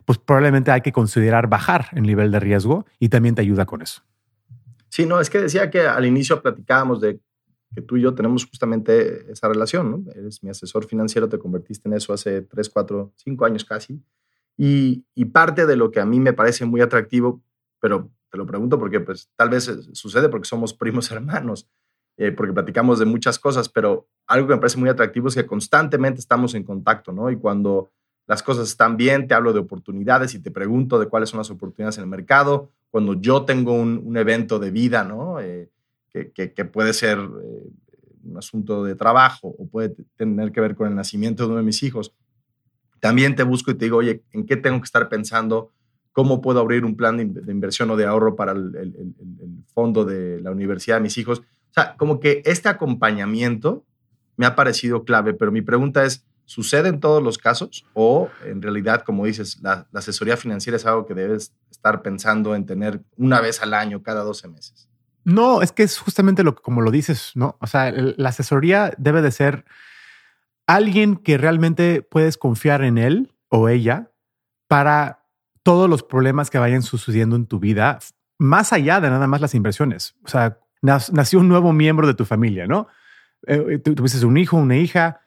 pues 0.04 0.18
probablemente 0.18 0.70
hay 0.70 0.80
que 0.80 0.92
considerar 0.92 1.48
bajar 1.48 1.86
el 1.92 2.02
nivel 2.02 2.32
de 2.32 2.40
riesgo 2.40 2.86
y 2.98 3.08
también 3.08 3.34
te 3.34 3.42
ayuda 3.42 3.66
con 3.66 3.82
eso. 3.82 4.02
Sí, 4.88 5.06
no, 5.06 5.20
es 5.20 5.30
que 5.30 5.40
decía 5.40 5.70
que 5.70 5.86
al 5.86 6.04
inicio 6.04 6.42
platicábamos 6.42 7.00
de 7.00 7.20
que 7.74 7.80
tú 7.80 7.96
y 7.96 8.02
yo 8.02 8.14
tenemos 8.14 8.44
justamente 8.44 9.30
esa 9.32 9.48
relación, 9.48 9.90
¿no? 9.90 10.12
Eres 10.12 10.42
mi 10.42 10.50
asesor 10.50 10.84
financiero, 10.84 11.28
te 11.28 11.38
convertiste 11.38 11.88
en 11.88 11.94
eso 11.94 12.12
hace 12.12 12.42
3, 12.42 12.68
4, 12.68 13.12
5 13.16 13.44
años 13.44 13.64
casi. 13.64 14.02
Y, 14.56 15.04
parte 15.32 15.66
de 15.66 15.76
lo 15.76 15.90
que 15.90 16.00
a 16.00 16.04
mí 16.04 16.20
me 16.20 16.34
parece 16.34 16.66
muy 16.66 16.82
atractivo, 16.82 17.42
pero 17.80 18.10
te 18.32 18.38
lo 18.38 18.46
pregunto 18.46 18.78
porque 18.78 18.98
pues 18.98 19.30
tal 19.36 19.50
vez 19.50 19.68
eh, 19.68 19.76
sucede 19.92 20.30
porque 20.30 20.48
somos 20.48 20.72
primos 20.74 21.10
hermanos, 21.12 21.68
eh, 22.16 22.32
porque 22.32 22.52
platicamos 22.52 22.98
de 22.98 23.04
muchas 23.04 23.38
cosas, 23.38 23.68
pero 23.68 24.08
algo 24.26 24.48
que 24.48 24.54
me 24.54 24.60
parece 24.60 24.78
muy 24.78 24.88
atractivo 24.88 25.28
es 25.28 25.34
que 25.34 25.46
constantemente 25.46 26.18
estamos 26.18 26.54
en 26.54 26.64
contacto, 26.64 27.12
¿no? 27.12 27.30
Y 27.30 27.36
cuando 27.36 27.90
las 28.26 28.42
cosas 28.42 28.68
están 28.68 28.96
bien, 28.96 29.28
te 29.28 29.34
hablo 29.34 29.52
de 29.52 29.60
oportunidades 29.60 30.34
y 30.34 30.40
te 30.40 30.50
pregunto 30.50 30.98
de 30.98 31.06
cuáles 31.06 31.28
son 31.28 31.38
las 31.38 31.50
oportunidades 31.50 31.98
en 31.98 32.04
el 32.04 32.10
mercado. 32.10 32.70
Cuando 32.90 33.14
yo 33.14 33.44
tengo 33.44 33.74
un, 33.74 34.16
evento 34.16 34.58
de 34.58 34.70
vida, 34.70 35.04
¿no? 35.04 35.40
Eh, 35.40 35.68
que, 36.10 36.52
que, 36.52 36.64
puede 36.64 36.92
ser 36.92 37.18
un 37.18 38.36
asunto 38.36 38.84
de 38.84 38.94
trabajo 38.94 39.48
o 39.48 39.66
puede 39.66 39.94
tener 40.16 40.52
que 40.52 40.60
ver 40.60 40.74
con 40.74 40.86
el 40.86 40.94
nacimiento 40.94 41.42
de 41.42 41.48
uno 41.48 41.58
de 41.58 41.64
mis 41.64 41.82
hijos, 41.82 42.14
también 43.00 43.34
te 43.34 43.42
busco 43.42 43.70
y 43.70 43.74
te 43.74 43.86
digo, 43.86 43.96
oye, 43.96 44.22
¿en 44.30 44.46
qué 44.46 44.56
tengo 44.56 44.78
que 44.78 44.84
estar 44.84 45.08
pensando? 45.08 45.72
¿Cómo 46.12 46.42
puedo 46.42 46.60
abrir 46.60 46.84
un 46.84 46.96
plan 46.96 47.16
de, 47.16 47.52
inversión 47.52 47.90
o 47.90 47.96
de 47.96 48.04
ahorro 48.04 48.36
para 48.36 48.52
el, 48.52 49.14
fondo 49.74 50.04
de 50.04 50.40
la 50.40 50.50
universidad 50.50 50.96
de 50.96 51.02
mis 51.02 51.16
hijos? 51.18 51.40
O 51.40 51.72
sea, 51.72 51.96
como 51.96 52.20
que 52.20 52.42
este 52.44 52.68
acompañamiento 52.68 53.84
me 54.36 54.46
ha 54.46 54.54
parecido 54.54 55.04
clave, 55.04 55.32
pero 55.32 55.50
mi 55.50 55.62
pregunta 55.62 56.04
es, 56.04 56.26
¿sucede 56.44 56.90
en 56.90 57.00
todos 57.00 57.22
los 57.22 57.38
casos 57.38 57.86
o 57.94 58.28
en 58.44 58.60
realidad, 58.60 59.02
como 59.02 59.24
dices, 59.24 59.58
la, 59.62 59.86
asesoría 59.94 60.36
financiera 60.36 60.76
es 60.76 60.84
algo 60.84 61.06
que 61.06 61.14
debes 61.14 61.54
estar 61.70 62.02
pensando 62.02 62.54
en 62.54 62.66
tener 62.66 63.00
una 63.16 63.40
vez 63.40 63.62
al 63.62 63.72
año, 63.72 64.02
cada 64.02 64.22
12 64.22 64.48
meses? 64.48 64.88
No, 65.24 65.62
es 65.62 65.72
que 65.72 65.82
es 65.82 65.98
justamente 65.98 66.42
lo 66.42 66.54
como 66.56 66.80
lo 66.80 66.90
dices, 66.90 67.32
¿no? 67.34 67.56
O 67.60 67.66
sea, 67.66 67.92
la 67.92 68.28
asesoría 68.28 68.92
debe 68.98 69.22
de 69.22 69.30
ser 69.30 69.64
alguien 70.66 71.16
que 71.16 71.38
realmente 71.38 72.02
puedes 72.02 72.36
confiar 72.36 72.82
en 72.82 72.98
él 72.98 73.32
o 73.48 73.68
ella 73.68 74.10
para 74.66 75.21
todos 75.62 75.88
los 75.88 76.02
problemas 76.02 76.50
que 76.50 76.58
vayan 76.58 76.82
sucediendo 76.82 77.36
en 77.36 77.46
tu 77.46 77.58
vida, 77.58 77.98
más 78.38 78.72
allá 78.72 79.00
de 79.00 79.10
nada 79.10 79.26
más 79.26 79.40
las 79.40 79.54
inversiones. 79.54 80.14
O 80.24 80.28
sea, 80.28 80.58
nació 80.80 81.38
un 81.38 81.48
nuevo 81.48 81.72
miembro 81.72 82.06
de 82.06 82.14
tu 82.14 82.24
familia, 82.24 82.66
¿no? 82.66 82.88
Eh, 83.46 83.78
tuviste 83.78 84.24
un 84.24 84.36
hijo, 84.36 84.56
una 84.56 84.76
hija, 84.76 85.20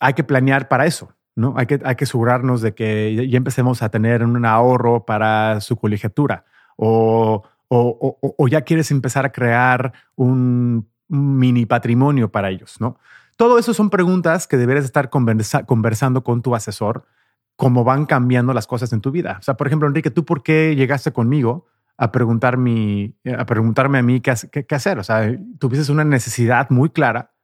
hay 0.00 0.14
que 0.14 0.24
planear 0.24 0.68
para 0.68 0.86
eso, 0.86 1.14
¿no? 1.34 1.54
Hay 1.56 1.66
que, 1.66 1.80
hay 1.84 1.96
que 1.96 2.04
asegurarnos 2.04 2.60
de 2.60 2.74
que 2.74 3.28
ya 3.28 3.36
empecemos 3.36 3.82
a 3.82 3.88
tener 3.88 4.24
un 4.24 4.44
ahorro 4.44 5.04
para 5.04 5.60
su 5.60 5.76
colegiatura 5.76 6.44
o, 6.76 7.44
o, 7.68 8.18
o, 8.36 8.48
ya 8.48 8.62
quieres 8.62 8.90
empezar 8.90 9.24
a 9.24 9.32
crear 9.32 9.92
un, 10.14 10.88
mini 11.08 11.66
patrimonio 11.66 12.30
para 12.30 12.50
ellos, 12.50 12.80
¿no? 12.80 12.98
Todo 13.36 13.58
eso 13.58 13.74
son 13.74 13.90
preguntas 13.90 14.46
que 14.46 14.56
deberías 14.56 14.84
estar 14.84 15.10
conversando 15.10 16.24
con 16.24 16.42
tu 16.42 16.54
asesor, 16.54 17.06
cómo 17.56 17.84
van 17.84 18.06
cambiando 18.06 18.52
las 18.52 18.66
cosas 18.66 18.92
en 18.92 19.00
tu 19.00 19.10
vida. 19.10 19.36
O 19.40 19.42
sea, 19.42 19.56
por 19.56 19.66
ejemplo, 19.66 19.88
Enrique, 19.88 20.10
¿tú 20.10 20.24
por 20.24 20.42
qué 20.42 20.74
llegaste 20.76 21.12
conmigo 21.12 21.66
a, 21.96 22.12
preguntar 22.12 22.58
a 22.58 23.46
preguntarme 23.46 23.98
a 23.98 24.02
mí 24.02 24.20
qué, 24.20 24.34
qué, 24.66 24.74
hacer? 24.74 24.98
O 24.98 25.04
sea, 25.04 25.36
tuviste 25.58 25.90
una 25.90 26.04
necesidad 26.04 26.70
muy 26.70 26.90
clara, 26.90 27.34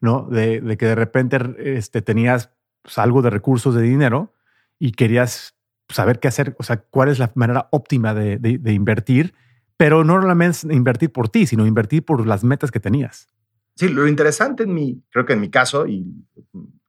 ¿no? 0.00 0.28
De, 0.28 0.76
que 0.78 0.86
de 0.86 0.94
repente 0.94 1.38
este, 1.58 2.02
tenías 2.02 2.50
pues, 2.82 2.98
algo 2.98 3.22
de 3.22 3.30
recursos 3.30 3.74
de 3.74 3.82
dinero 3.82 4.34
y 4.78 4.92
querías 4.92 5.56
saber 5.88 6.20
qué 6.20 6.28
hacer, 6.28 6.56
o 6.58 6.62
sea, 6.62 6.78
cuál 6.78 7.08
es 7.08 7.18
la 7.18 7.32
manera 7.34 7.68
óptima 7.70 8.14
de, 8.14 8.38
de 8.38 8.72
invertir, 8.72 9.34
pero 9.76 10.04
no 10.04 10.20
solamente 10.20 10.72
invertir 10.72 11.12
por 11.12 11.28
ti, 11.28 11.46
sino 11.46 11.66
invertir 11.66 12.04
por 12.04 12.26
las 12.26 12.44
metas 12.44 12.70
que 12.70 12.80
tenías. 12.80 13.28
Sí, 13.76 13.88
lo 13.88 14.06
interesante 14.06 14.62
en 14.62 14.74
mi, 14.74 15.02
creo 15.10 15.26
que 15.26 15.32
en 15.32 15.40
mi 15.40 15.50
caso, 15.50 15.86
y 15.86 16.06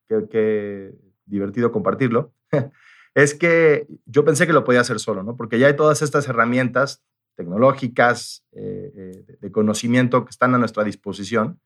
qué, 0.08 0.94
divertido 1.26 1.72
compartirlo, 1.72 2.34
es 3.16 3.34
que 3.34 3.88
yo 4.06 4.26
pensé 4.26 4.48
que 4.48 4.54
lo 4.54 4.64
podía 4.64 4.82
hacer 4.82 5.00
solo, 5.00 5.24
¿no? 5.24 5.36
Porque 5.36 5.60
ya 5.60 5.68
hay 5.68 5.76
todas 5.76 6.02
estas 6.02 6.28
herramientas 6.28 7.04
tecnológicas, 7.36 8.46
eh, 8.54 8.92
eh, 8.96 9.38
de 9.42 9.52
conocimiento 9.52 10.24
que 10.24 10.30
están 10.30 10.56
a 10.56 10.58
nuestra 10.58 10.84
disposición, 10.84 11.60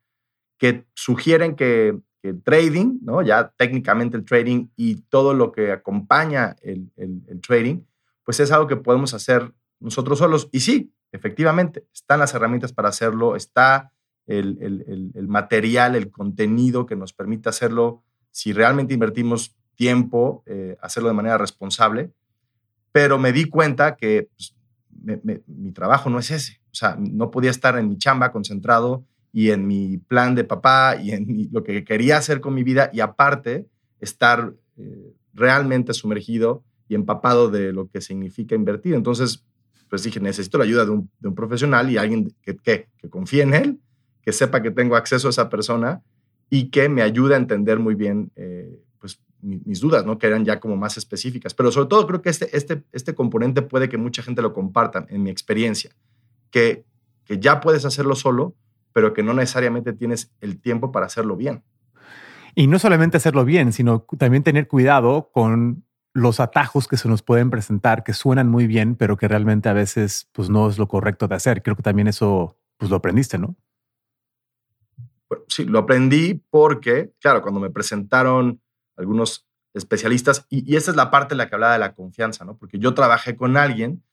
que 0.57 0.85
sugieren 0.93 1.55
que, 1.55 1.99
el 2.21 2.43
trading, 2.43 2.99
¿no? 3.01 3.21
Ya 3.21 3.53
técnicamente 3.55 4.17
el 4.17 4.25
trading 4.25 4.67
y 4.75 5.03
todo 5.03 5.33
lo 5.33 5.53
que 5.53 5.71
acompaña 5.71 6.57
el, 6.61 6.91
el 6.97 7.39
trading, 7.39 7.85
pues 8.25 8.41
es 8.41 8.51
algo 8.51 8.67
que 8.67 8.75
podemos 8.75 9.13
hacer 9.13 9.53
nosotros 9.79 10.19
solos. 10.19 10.49
Y 10.51 10.59
sí, 10.59 10.93
efectivamente, 11.13 11.85
están 11.93 12.19
las 12.19 12.33
herramientas 12.33 12.73
para 12.73 12.89
hacerlo, 12.89 13.37
está 13.37 13.93
el, 14.29 15.25
material, 15.27 15.95
el 15.95 16.11
contenido 16.11 16.85
que 16.85 16.95
nos 16.95 17.13
permite 17.13 17.49
hacerlo, 17.49 18.03
si 18.31 18.53
realmente 18.53 18.93
invertimos 18.93 19.55
tiempo, 19.79 20.43
eh, 20.45 20.75
hacerlo 20.81 21.07
de 21.07 21.15
manera 21.15 21.37
responsable. 21.37 22.11
Pero 22.91 23.17
me 23.17 23.31
di 23.31 23.45
cuenta 23.45 23.95
que 23.95 24.27
pues, 24.35 24.53
mi 25.47 25.71
trabajo 25.71 26.09
no 26.09 26.19
es 26.19 26.31
ese. 26.31 26.59
O 26.69 26.75
sea, 26.75 26.97
no 26.99 27.31
podía 27.31 27.49
estar 27.49 27.77
en 27.77 27.87
mi 27.87 27.97
chamba 27.97 28.33
concentrado 28.33 29.05
y 29.31 29.51
en 29.51 29.65
mi 29.65 29.97
plan 29.97 30.35
de 30.35 30.43
papá 30.43 30.97
y 31.01 31.11
en 31.11 31.47
lo 31.53 31.63
que 31.63 31.85
quería 31.85 32.17
hacer 32.17 32.41
con 32.41 32.53
mi 32.53 32.63
vida 32.63 32.89
y 32.91 32.99
aparte 32.99 33.67
estar 34.01 34.53
eh, 34.75 35.13
realmente 35.33 35.93
sumergido 35.93 36.65
y 36.89 36.95
empapado 36.95 37.49
de 37.49 37.71
lo 37.71 37.87
que 37.87 38.01
significa 38.01 38.55
invertir. 38.55 38.95
Entonces, 38.95 39.45
pues 39.89 40.03
dije, 40.03 40.19
necesito 40.19 40.57
la 40.57 40.65
ayuda 40.65 40.83
de 40.83 40.91
un, 40.91 41.09
profesional 41.35 41.89
y 41.89 41.97
alguien 41.97 42.33
que, 42.41 42.87
confíe 43.09 43.43
en 43.43 43.53
él 43.53 43.79
que 44.21 44.33
sepa 44.33 44.61
que 44.61 44.71
tengo 44.71 44.97
acceso 44.97 45.27
a 45.27 45.29
esa 45.29 45.47
persona 45.47 46.01
y 46.49 46.69
que 46.69 46.89
me 46.89 47.01
ayude 47.01 47.35
a 47.35 47.37
entender 47.37 47.79
muy 47.79 47.95
bien 47.95 48.31
eh, 48.35 48.58
mis 49.41 49.79
dudas, 49.79 50.05
¿no? 50.05 50.17
que 50.17 50.27
eran 50.27 50.45
ya 50.45 50.59
como 50.59 50.75
más 50.75 50.97
específicas. 50.97 51.53
Pero 51.53 51.71
sobre 51.71 51.87
todo 51.87 52.05
creo 52.07 52.21
que 52.21 52.29
este, 52.29 52.55
este, 52.55 52.83
este 52.91 53.15
componente 53.15 53.61
puede 53.61 53.89
que 53.89 53.97
mucha 53.97 54.21
gente 54.21 54.41
lo 54.41 54.53
comparta 54.53 55.05
en 55.09 55.23
mi 55.23 55.29
experiencia, 55.29 55.91
que, 56.51 56.85
que 57.25 57.39
ya 57.39 57.59
puedes 57.59 57.85
hacerlo 57.85 58.15
solo, 58.15 58.55
pero 58.93 59.13
que 59.13 59.23
no 59.23 59.33
necesariamente 59.33 59.93
tienes 59.93 60.31
el 60.41 60.59
tiempo 60.59 60.91
para 60.91 61.05
hacerlo 61.05 61.35
bien. 61.35 61.63
Y 62.55 62.67
no 62.67 62.79
solamente 62.79 63.17
hacerlo 63.17 63.45
bien, 63.45 63.71
sino 63.71 64.05
también 64.17 64.43
tener 64.43 64.67
cuidado 64.67 65.29
con 65.31 65.85
los 66.13 66.39
atajos 66.39 66.87
que 66.87 66.97
se 66.97 67.07
nos 67.07 67.21
pueden 67.21 67.49
presentar, 67.49 68.03
que 68.03 68.13
suenan 68.13 68.49
muy 68.49 68.67
bien, 68.67 68.95
pero 68.95 69.15
que 69.15 69.27
realmente 69.27 69.69
a 69.69 69.73
veces 69.73 70.27
pues, 70.33 70.49
no 70.49 70.67
es 70.67 70.77
lo 70.77 70.87
correcto 70.87 71.27
de 71.27 71.35
hacer. 71.35 71.61
Creo 71.61 71.75
que 71.75 71.83
también 71.83 72.07
eso 72.07 72.57
pues, 72.77 72.89
lo 72.89 72.97
aprendiste, 72.97 73.37
¿no? 73.37 73.55
sí, 75.47 75.65
lo 75.65 75.79
aprendí 75.79 76.41
porque, 76.49 77.11
claro, 77.19 77.41
cuando 77.41 77.59
me 77.59 77.69
presentaron 77.69 78.61
algunos 78.99 79.47
especialistas, 79.73 80.45
y, 80.49 80.75
esa 80.75 80.91
es 80.91 80.97
la 80.97 81.11
parte 81.11 81.33
en 81.33 81.39
la 81.39 81.47
que 81.47 81.55
hablaba 81.55 81.73
de 81.73 81.79
la 81.79 81.93
confianza, 81.93 82.45
¿no? 82.45 82.57
Porque 82.57 82.79
yo 82.79 82.93
trabajé 82.93 83.35
con 83.35 83.57
alguien 83.57 84.03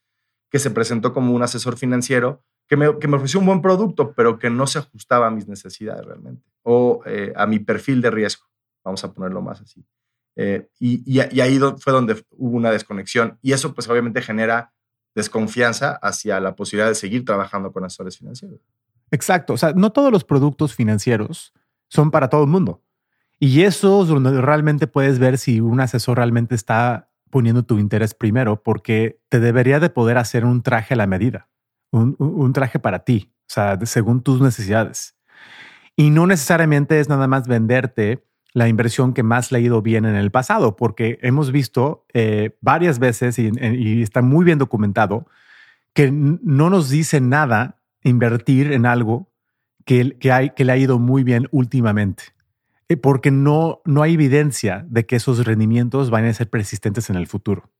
que 0.50 0.58
se 0.58 0.70
presentó 0.70 1.12
como 1.12 1.34
un 1.34 1.42
asesor 1.42 1.76
financiero 1.76 2.44
que 2.68 2.76
me, 2.76 2.98
que 2.98 3.08
me 3.08 3.16
ofreció 3.16 3.40
un 3.40 3.46
buen 3.46 3.62
producto, 3.62 4.12
pero 4.14 4.38
que 4.38 4.50
no 4.50 4.66
se 4.66 4.78
ajustaba 4.78 5.28
a 5.28 5.30
mis 5.30 5.48
necesidades 5.48 6.04
realmente, 6.04 6.48
o 6.62 7.02
eh, 7.06 7.32
a 7.36 7.46
mi 7.46 7.58
perfil 7.58 8.00
de 8.00 8.10
riesgo, 8.10 8.44
vamos 8.84 9.02
a 9.04 9.12
ponerlo 9.12 9.42
más 9.42 9.60
así. 9.60 9.84
Eh, 10.36 10.68
y, 10.78 11.02
y, 11.10 11.40
ahí 11.40 11.58
fue 11.78 11.92
donde 11.92 12.22
hubo 12.30 12.56
una 12.56 12.70
desconexión, 12.70 13.38
y 13.42 13.52
eso 13.52 13.74
pues 13.74 13.88
obviamente 13.88 14.20
genera 14.20 14.72
desconfianza 15.14 15.98
hacia 16.02 16.38
la 16.40 16.54
posibilidad 16.54 16.88
de 16.88 16.94
seguir 16.94 17.24
trabajando 17.24 17.72
con 17.72 17.84
asesores 17.84 18.18
financieros. 18.18 18.60
Exacto. 19.10 19.54
O 19.54 19.56
sea, 19.56 19.72
no 19.72 19.90
todos 19.90 20.12
los 20.12 20.24
productos 20.24 20.74
financieros 20.74 21.54
son 21.88 22.10
para 22.10 22.28
todo 22.28 22.42
el 22.42 22.50
mundo. 22.50 22.82
Y 23.38 23.62
eso 23.62 24.02
es 24.02 24.08
donde 24.08 24.40
realmente 24.40 24.86
puedes 24.86 25.18
ver 25.18 25.38
si 25.38 25.60
un 25.60 25.80
asesor 25.80 26.16
realmente 26.16 26.54
está 26.54 27.10
poniendo 27.30 27.64
tu 27.64 27.78
interés 27.78 28.14
primero, 28.14 28.62
porque 28.62 29.20
te 29.28 29.40
debería 29.40 29.80
de 29.80 29.90
poder 29.90 30.16
hacer 30.16 30.44
un 30.44 30.62
traje 30.62 30.94
a 30.94 30.96
la 30.96 31.06
medida, 31.06 31.48
un, 31.90 32.52
traje 32.54 32.78
para 32.78 33.00
ti, 33.00 33.32
o 33.42 33.52
sea, 33.52 33.78
según 33.84 34.22
tus 34.22 34.40
necesidades. 34.40 35.16
Y 35.96 36.10
no 36.10 36.26
necesariamente 36.26 37.00
es 37.00 37.08
nada 37.08 37.26
más 37.26 37.46
venderte 37.46 38.24
la 38.52 38.68
inversión 38.68 39.12
que 39.12 39.22
más 39.22 39.52
le 39.52 39.58
ha 39.58 39.60
ido 39.60 39.82
bien 39.82 40.06
en 40.06 40.14
el 40.14 40.30
pasado, 40.30 40.76
porque 40.76 41.18
hemos 41.20 41.52
visto 41.52 42.06
eh, 42.14 42.56
varias 42.62 42.98
veces 42.98 43.38
y, 43.38 43.50
y, 43.60 44.02
está 44.02 44.22
muy 44.22 44.44
bien 44.44 44.58
documentado 44.58 45.26
que 45.92 46.10
no 46.12 46.70
nos 46.70 46.90
dice 46.90 47.20
nada 47.20 47.80
invertir 48.02 48.72
en 48.72 48.86
algo 48.86 49.30
que, 49.86 50.16
le 50.56 50.72
ha 50.72 50.76
ido 50.76 50.98
muy 50.98 51.24
bien 51.24 51.48
últimamente, 51.52 52.24
eh, 52.24 52.35
porque 52.94 53.32
no, 53.32 53.80
no 53.84 54.02
hay 54.02 54.14
evidencia 54.14 54.86
de 54.88 55.06
que 55.06 55.16
esos 55.16 55.44
rendimientos 55.44 56.10
vayan 56.10 56.28
a 56.28 56.34
ser 56.34 56.48
persistentes 56.48 57.10
en 57.10 57.16
el 57.16 57.26
futuro. 57.26 57.70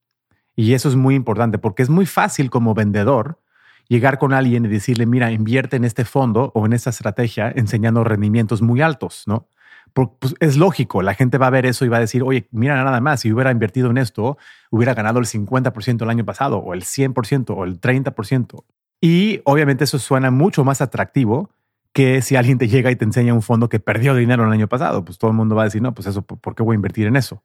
Y 0.57 0.73
eso 0.75 0.89
es 0.89 0.97
muy 0.97 1.15
importante, 1.15 1.59
porque 1.59 1.85
es 1.85 1.91
muy 1.91 2.07
fácil 2.07 2.51
como 2.51 2.75
vendedor 2.75 3.41
llegar 3.89 4.19
con 4.19 4.33
alguien 4.33 4.65
y 4.65 4.69
decirle, 4.69 5.07
mira, 5.07 5.31
invierte 5.31 5.77
en 5.77 5.85
este 5.85 6.05
fondo 6.05 6.51
o 6.55 6.67
en 6.67 6.73
esta 6.73 6.91
estrategia 6.91 7.53
enseñando 7.55 8.03
rendimientos 8.03 8.63
muy 8.63 8.81
altos, 8.81 9.25
¿no? 9.27 9.49
pues, 9.93 10.35
es 10.41 10.57
lógico, 10.57 11.03
la 11.03 11.15
gente 11.15 11.39
va 11.39 11.47
a 11.47 11.51
ver 11.51 11.65
eso 11.67 11.85
y 11.85 11.89
va 11.89 11.97
a 11.97 12.01
decir, 12.01 12.23
oye, 12.23 12.49
mira 12.51 12.83
nada 12.83 13.01
más, 13.01 13.21
si 13.21 13.33
hubiera 13.33 13.51
invertido 13.51 13.91
en 13.91 13.99
esto, 13.99 14.37
hubiera 14.71 14.95
ganado 14.95 15.19
el 15.19 15.27
50% 15.27 16.03
el 16.03 16.11
año 16.11 16.25
pasado, 16.25 16.59
o 16.59 16.75
el 16.75 16.83
100%, 16.83 17.55
o 17.57 17.65
el 17.65 17.81
30%. 17.81 18.65
Y 19.01 19.41
obviamente 19.45 19.85
eso 19.85 19.99
suena 19.99 20.31
mucho 20.31 20.65
más 20.65 20.81
atractivo 20.81 21.51
que 21.97 22.21
si 22.21 22.37
alguien 22.37 22.59
te 22.59 22.69
llega 22.69 22.91
y 22.91 22.97
te 22.97 23.07
enseña 23.07 23.33
un 23.33 23.41
fondo 23.41 23.71
que 23.71 23.81
perdió 23.81 24.15
dinero 24.15 24.45
el 24.45 24.53
año 24.53 24.69
pasado. 24.69 25.03
Pues 25.03 25.17
todo 25.17 25.31
el 25.31 25.37
mundo 25.39 25.55
va 25.55 25.63
a 25.63 25.65
decir, 25.65 25.81
no, 25.81 25.95
pues 25.95 26.07
eso, 26.07 26.21
¿por 26.21 26.55
qué 26.55 26.63
voy 26.63 26.75
a 26.75 26.77
invertir 26.77 27.07
en 27.07 27.17
eso? 27.17 27.43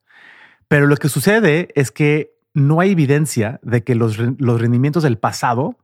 Pero 0.68 0.88
lo 0.88 0.98
que 0.98 1.08
sucede 1.08 1.70
es 1.74 1.90
que 1.90 2.34
no 2.54 2.82
hay 2.82 2.92
evidencia 2.92 3.62
de 3.64 3.86
que 3.86 3.96
los, 3.96 4.18
los 4.18 4.60
rendimientos 4.60 5.04
del 5.04 5.18
pasado 5.18 5.78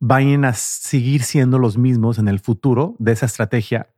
vayan 0.00 0.44
a 0.44 0.52
seguir 0.52 1.22
siendo 1.22 1.58
los 1.58 1.78
mismos 1.78 2.18
en 2.18 2.28
el 2.28 2.40
futuro 2.40 2.94
de 2.98 3.12
esa 3.12 3.24
estrategia. 3.24 3.88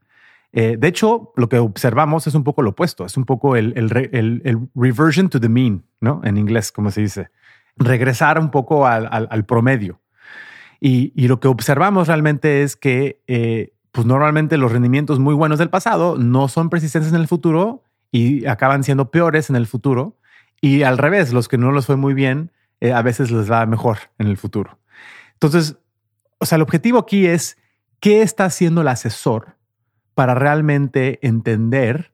Eh, 0.53 0.77
de 0.79 0.87
hecho, 0.87 1.33
lo 1.35 1.49
que 1.49 1.59
observamos 1.59 2.29
es 2.29 2.37
un 2.37 2.45
poco 2.45 2.63
lo 2.63 2.71
opuesto, 2.71 3.05
es 3.05 3.17
un 3.17 3.25
poco 3.25 3.57
el, 3.57 3.73
el, 3.77 4.69
reversion 4.77 5.31
to 5.31 5.41
the 5.41 5.49
mean, 5.49 5.83
¿no? 6.01 6.21
En 6.23 6.37
inglés, 6.37 6.71
como 6.71 6.93
se 6.93 7.01
dice. 7.01 7.31
Regresar 7.77 8.39
un 8.39 8.53
poco 8.53 8.87
al, 8.87 9.09
al, 9.11 9.45
promedio. 9.47 10.01
Y, 10.81 11.27
lo 11.27 11.41
que 11.41 11.49
observamos 11.49 12.07
realmente 12.07 12.63
es 12.63 12.77
que, 12.77 13.21
eh, 13.27 13.73
pues 13.93 14.07
normalmente 14.07 14.57
los 14.57 14.73
rendimientos 14.73 15.19
muy 15.19 15.35
buenos 15.35 15.59
del 15.59 15.71
pasado 15.71 16.17
no 16.19 16.49
son 16.49 16.71
persistentes 16.71 17.13
en 17.13 17.21
el 17.21 17.29
futuro 17.29 17.85
y 18.11 18.47
acaban 18.47 18.85
siendo 18.85 19.11
peores 19.11 19.51
en 19.51 19.57
el 19.57 19.67
futuro. 19.67 20.17
Y 20.61 20.83
al 20.83 20.97
revés, 20.97 21.33
los 21.33 21.49
que 21.49 21.59
no 21.59 21.73
los 21.73 21.87
fue 21.87 21.97
muy 21.97 22.15
bien, 22.15 22.53
eh, 22.81 22.93
a 22.93 23.03
veces 23.03 23.31
les 23.31 23.51
va 23.51 23.67
mejor 23.67 23.99
en 24.19 24.29
el 24.29 24.39
futuro. 24.39 24.79
Entonces, 25.35 25.77
o 26.39 26.47
sea, 26.47 26.57
el 26.57 26.63
objetivo 26.63 26.99
aquí 26.99 27.27
es 27.27 27.59
qué 28.01 28.23
está 28.23 28.47
haciendo 28.47 28.81
el 28.81 28.89
asesor 28.89 29.57
para 30.15 30.35
realmente 30.35 31.19
entender 31.27 32.13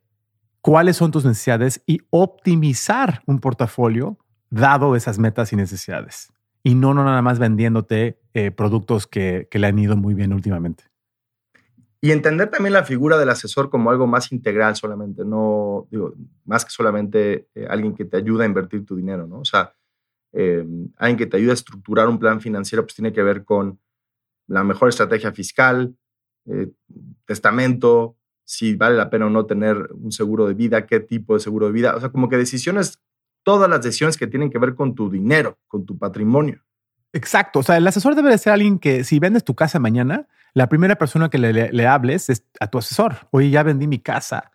cuáles 0.60 0.96
son 0.96 1.12
tus 1.12 1.24
necesidades 1.24 1.82
y 1.86 2.00
optimizar 2.10 3.22
un 3.26 3.38
portafolio 3.38 4.18
dado 4.50 4.96
esas 4.96 5.18
metas 5.18 5.52
y 5.52 5.56
necesidades. 5.56 6.32
Y 6.62 6.74
no, 6.74 6.92
no 6.92 7.04
nada 7.04 7.22
más 7.22 7.38
vendiéndote 7.38 8.20
eh, 8.34 8.50
productos 8.50 9.06
que, 9.06 9.46
que 9.50 9.58
le 9.58 9.68
han 9.68 9.78
ido 9.78 9.96
muy 9.96 10.14
bien 10.14 10.32
últimamente. 10.32 10.84
Y 12.00 12.12
entender 12.12 12.48
también 12.48 12.72
la 12.72 12.84
figura 12.84 13.18
del 13.18 13.28
asesor 13.28 13.70
como 13.70 13.90
algo 13.90 14.06
más 14.06 14.30
integral 14.30 14.76
solamente, 14.76 15.24
no, 15.24 15.88
digo, 15.90 16.14
más 16.44 16.64
que 16.64 16.70
solamente 16.70 17.48
eh, 17.54 17.66
alguien 17.68 17.94
que 17.94 18.04
te 18.04 18.16
ayuda 18.16 18.44
a 18.44 18.46
invertir 18.46 18.86
tu 18.86 18.94
dinero, 18.94 19.26
¿no? 19.26 19.40
O 19.40 19.44
sea, 19.44 19.74
eh, 20.32 20.64
alguien 20.96 21.16
que 21.16 21.26
te 21.26 21.36
ayuda 21.36 21.52
a 21.52 21.54
estructurar 21.54 22.08
un 22.08 22.18
plan 22.18 22.40
financiero, 22.40 22.84
pues 22.84 22.94
tiene 22.94 23.12
que 23.12 23.22
ver 23.22 23.44
con 23.44 23.80
la 24.46 24.62
mejor 24.62 24.88
estrategia 24.90 25.32
fiscal, 25.32 25.96
eh, 26.46 26.70
testamento, 27.26 28.16
si 28.44 28.76
vale 28.76 28.96
la 28.96 29.10
pena 29.10 29.26
o 29.26 29.30
no 29.30 29.44
tener 29.46 29.90
un 29.92 30.12
seguro 30.12 30.46
de 30.46 30.54
vida, 30.54 30.86
qué 30.86 31.00
tipo 31.00 31.34
de 31.34 31.40
seguro 31.40 31.66
de 31.66 31.72
vida, 31.72 31.96
o 31.96 32.00
sea, 32.00 32.10
como 32.10 32.28
que 32.28 32.36
decisiones, 32.36 33.00
todas 33.42 33.68
las 33.68 33.82
decisiones 33.82 34.16
que 34.16 34.26
tienen 34.26 34.50
que 34.50 34.58
ver 34.58 34.74
con 34.74 34.94
tu 34.94 35.10
dinero, 35.10 35.58
con 35.66 35.84
tu 35.84 35.98
patrimonio. 35.98 36.62
Exacto, 37.12 37.58
o 37.58 37.62
sea, 37.62 37.76
el 37.76 37.86
asesor 37.86 38.14
debe 38.14 38.30
de 38.30 38.38
ser 38.38 38.52
alguien 38.52 38.78
que 38.78 39.04
si 39.04 39.18
vendes 39.18 39.44
tu 39.44 39.54
casa 39.54 39.78
mañana, 39.78 40.28
la 40.58 40.68
primera 40.68 40.96
persona 40.96 41.30
que 41.30 41.38
le, 41.38 41.86
hables 41.86 42.28
es 42.30 42.44
a 42.58 42.66
tu 42.66 42.78
asesor. 42.78 43.28
Oye, 43.30 43.48
ya 43.48 43.62
vendí 43.62 43.86
mi 43.86 44.00
casa 44.00 44.50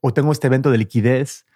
o 0.00 0.12
tengo 0.12 0.32
este 0.32 0.48
evento 0.48 0.72
de 0.72 0.78
liquidez. 0.78 1.46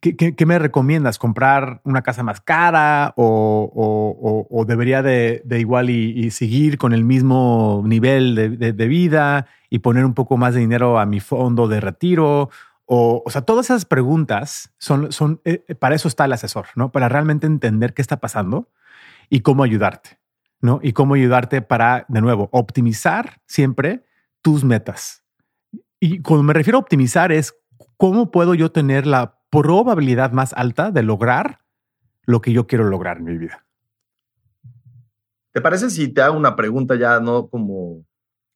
¿Qué, 0.00 0.44
me 0.44 0.58
recomiendas? 0.58 1.18
¿Comprar 1.18 1.80
una 1.84 2.02
casa 2.02 2.22
más 2.22 2.42
cara 2.42 3.14
o, 3.16 4.64
debería 4.68 5.02
de, 5.02 5.42
igual 5.58 5.88
y, 5.88 6.30
seguir 6.30 6.76
con 6.76 6.92
el 6.92 7.04
mismo 7.04 7.82
nivel 7.86 8.34
de, 8.58 8.86
vida 8.86 9.46
y 9.70 9.78
poner 9.78 10.04
un 10.04 10.12
poco 10.12 10.36
más 10.36 10.52
de 10.52 10.60
dinero 10.60 10.98
a 10.98 11.06
mi 11.06 11.20
fondo 11.20 11.68
de 11.68 11.80
retiro? 11.80 12.50
O, 12.84 13.24
sea, 13.28 13.42
todas 13.42 13.66
esas 13.66 13.86
preguntas 13.86 14.74
son, 14.76 15.10
son 15.10 15.40
eh, 15.46 15.74
para 15.76 15.94
eso 15.94 16.06
está 16.06 16.26
el 16.26 16.34
asesor, 16.34 16.66
¿no? 16.74 16.92
Para 16.92 17.08
realmente 17.08 17.46
entender 17.46 17.94
qué 17.94 18.02
está 18.02 18.18
pasando 18.18 18.68
y 19.30 19.40
cómo 19.40 19.62
ayudarte. 19.62 20.21
¿No? 20.62 20.80
Y 20.82 20.92
cómo 20.92 21.14
ayudarte 21.14 21.60
para, 21.60 22.06
de 22.08 22.20
nuevo, 22.20 22.48
optimizar 22.52 23.42
siempre 23.46 24.06
tus 24.40 24.64
metas. 24.64 25.24
Y 26.00 26.22
cuando 26.22 26.44
me 26.44 26.54
refiero 26.54 26.78
a 26.78 26.80
optimizar 26.80 27.32
es 27.32 27.54
cómo 27.96 28.30
puedo 28.30 28.54
yo 28.54 28.72
tener 28.72 29.06
la 29.06 29.38
probabilidad 29.50 30.32
más 30.32 30.52
alta 30.54 30.90
de 30.90 31.02
lograr 31.02 31.60
lo 32.24 32.40
que 32.40 32.52
yo 32.52 32.66
quiero 32.66 32.84
lograr 32.84 33.18
en 33.18 33.24
mi 33.24 33.36
vida. 33.36 33.66
¿Te 35.52 35.60
parece 35.60 35.90
si 35.90 36.08
te 36.08 36.22
hago 36.22 36.36
una 36.36 36.56
pregunta 36.56 36.94
ya 36.94 37.20
no 37.20 37.48
como 37.48 38.06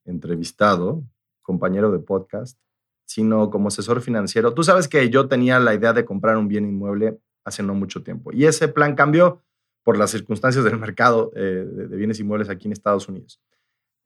entrevistado, 0.05 1.05
compañero 1.43 1.91
de 1.91 1.99
podcast, 1.99 2.59
sino 3.05 3.51
como 3.51 3.69
asesor 3.69 4.01
financiero? 4.01 4.55
Tú 4.55 4.63
sabes 4.63 4.89
que 4.89 5.11
yo 5.11 5.29
tenía 5.29 5.61
la 5.61 5.75
idea 5.75 5.93
de 5.93 6.05
comprar 6.05 6.37
un 6.37 6.49
bien 6.49 6.65
inmueble 6.65 7.19
hace 7.45 7.63
no 7.63 7.75
mucho 7.75 8.03
tiempo 8.03 8.33
y 8.33 8.47
ese 8.47 8.69
plan 8.69 8.95
cambió 8.95 9.45
por 9.87 9.97
las 9.97 10.11
circunstancias 10.11 10.64
del 10.64 10.81
mercado 10.81 11.31
eh, 11.37 11.64
de, 11.64 11.97
bienes 11.97 12.19
inmuebles 12.19 12.49
aquí 12.49 12.66
en 12.66 12.73
Estados 12.73 13.09
Unidos. 13.09 13.40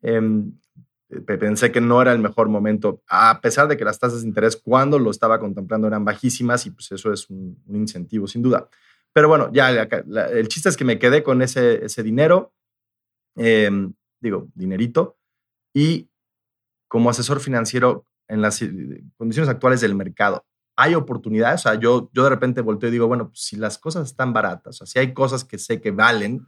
Em, 0.02 0.52
pensé 1.25 1.72
que 1.72 1.80
no 1.80 2.02
era 2.02 2.12
el 2.12 2.18
mejor 2.18 2.50
momento, 2.50 3.02
a 3.08 3.40
pesar 3.40 3.66
de 3.66 3.78
que 3.78 3.84
las 3.87 3.99
tasas 3.99 4.20
de 4.20 4.28
interés 4.28 4.58
cuando 4.58 4.99
lo 4.99 5.10
estaba 5.10 5.40
contemplando 5.40 5.88
eran 5.88 6.04
bajísimas 6.04 6.66
y 6.66 6.72
pues 6.72 6.92
eso 6.92 7.14
es 7.14 7.30
un, 7.30 7.56
incentivo, 7.72 8.26
sin 8.26 8.42
duda. 8.42 8.68
Pero 9.14 9.28
bueno, 9.28 9.50
ya 9.54 9.70
el 9.70 10.49
chiste 10.49 10.68
es 10.68 10.76
que 10.76 10.84
me 10.84 10.99
quedé 10.99 11.22
con 11.22 11.40
ese, 11.40 11.82
ese 11.82 12.02
dinero, 12.02 12.52
em, 13.37 13.94
digo, 14.20 14.49
dinerito, 14.54 15.16
y 15.72 16.10
como 16.88 17.08
asesor 17.08 17.40
financiero 17.40 18.04
en 18.28 18.42
las 18.42 18.62
condiciones 19.16 19.49
actuales 19.49 19.80
del 19.80 19.94
mercado, 19.94 20.44
hay 20.80 20.94
oportunidades. 20.94 21.60
O 21.60 21.62
sea, 21.64 21.75
yo, 21.75 22.10
yo 22.12 22.25
de 22.25 22.30
repente 22.30 22.62
volteo 22.62 22.88
y 22.88 22.92
digo, 22.92 23.06
bueno, 23.06 23.28
pues, 23.28 23.40
si 23.40 23.56
las 23.56 23.78
cosas 23.78 24.08
están 24.08 24.32
baratas, 24.32 24.76
o 24.76 24.78
sea, 24.78 24.87
si 24.87 24.99
hay 24.99 25.12
cosas 25.12 25.44
que 25.44 25.58
sé 25.58 25.80
que 25.80 25.90
valen 25.90 26.46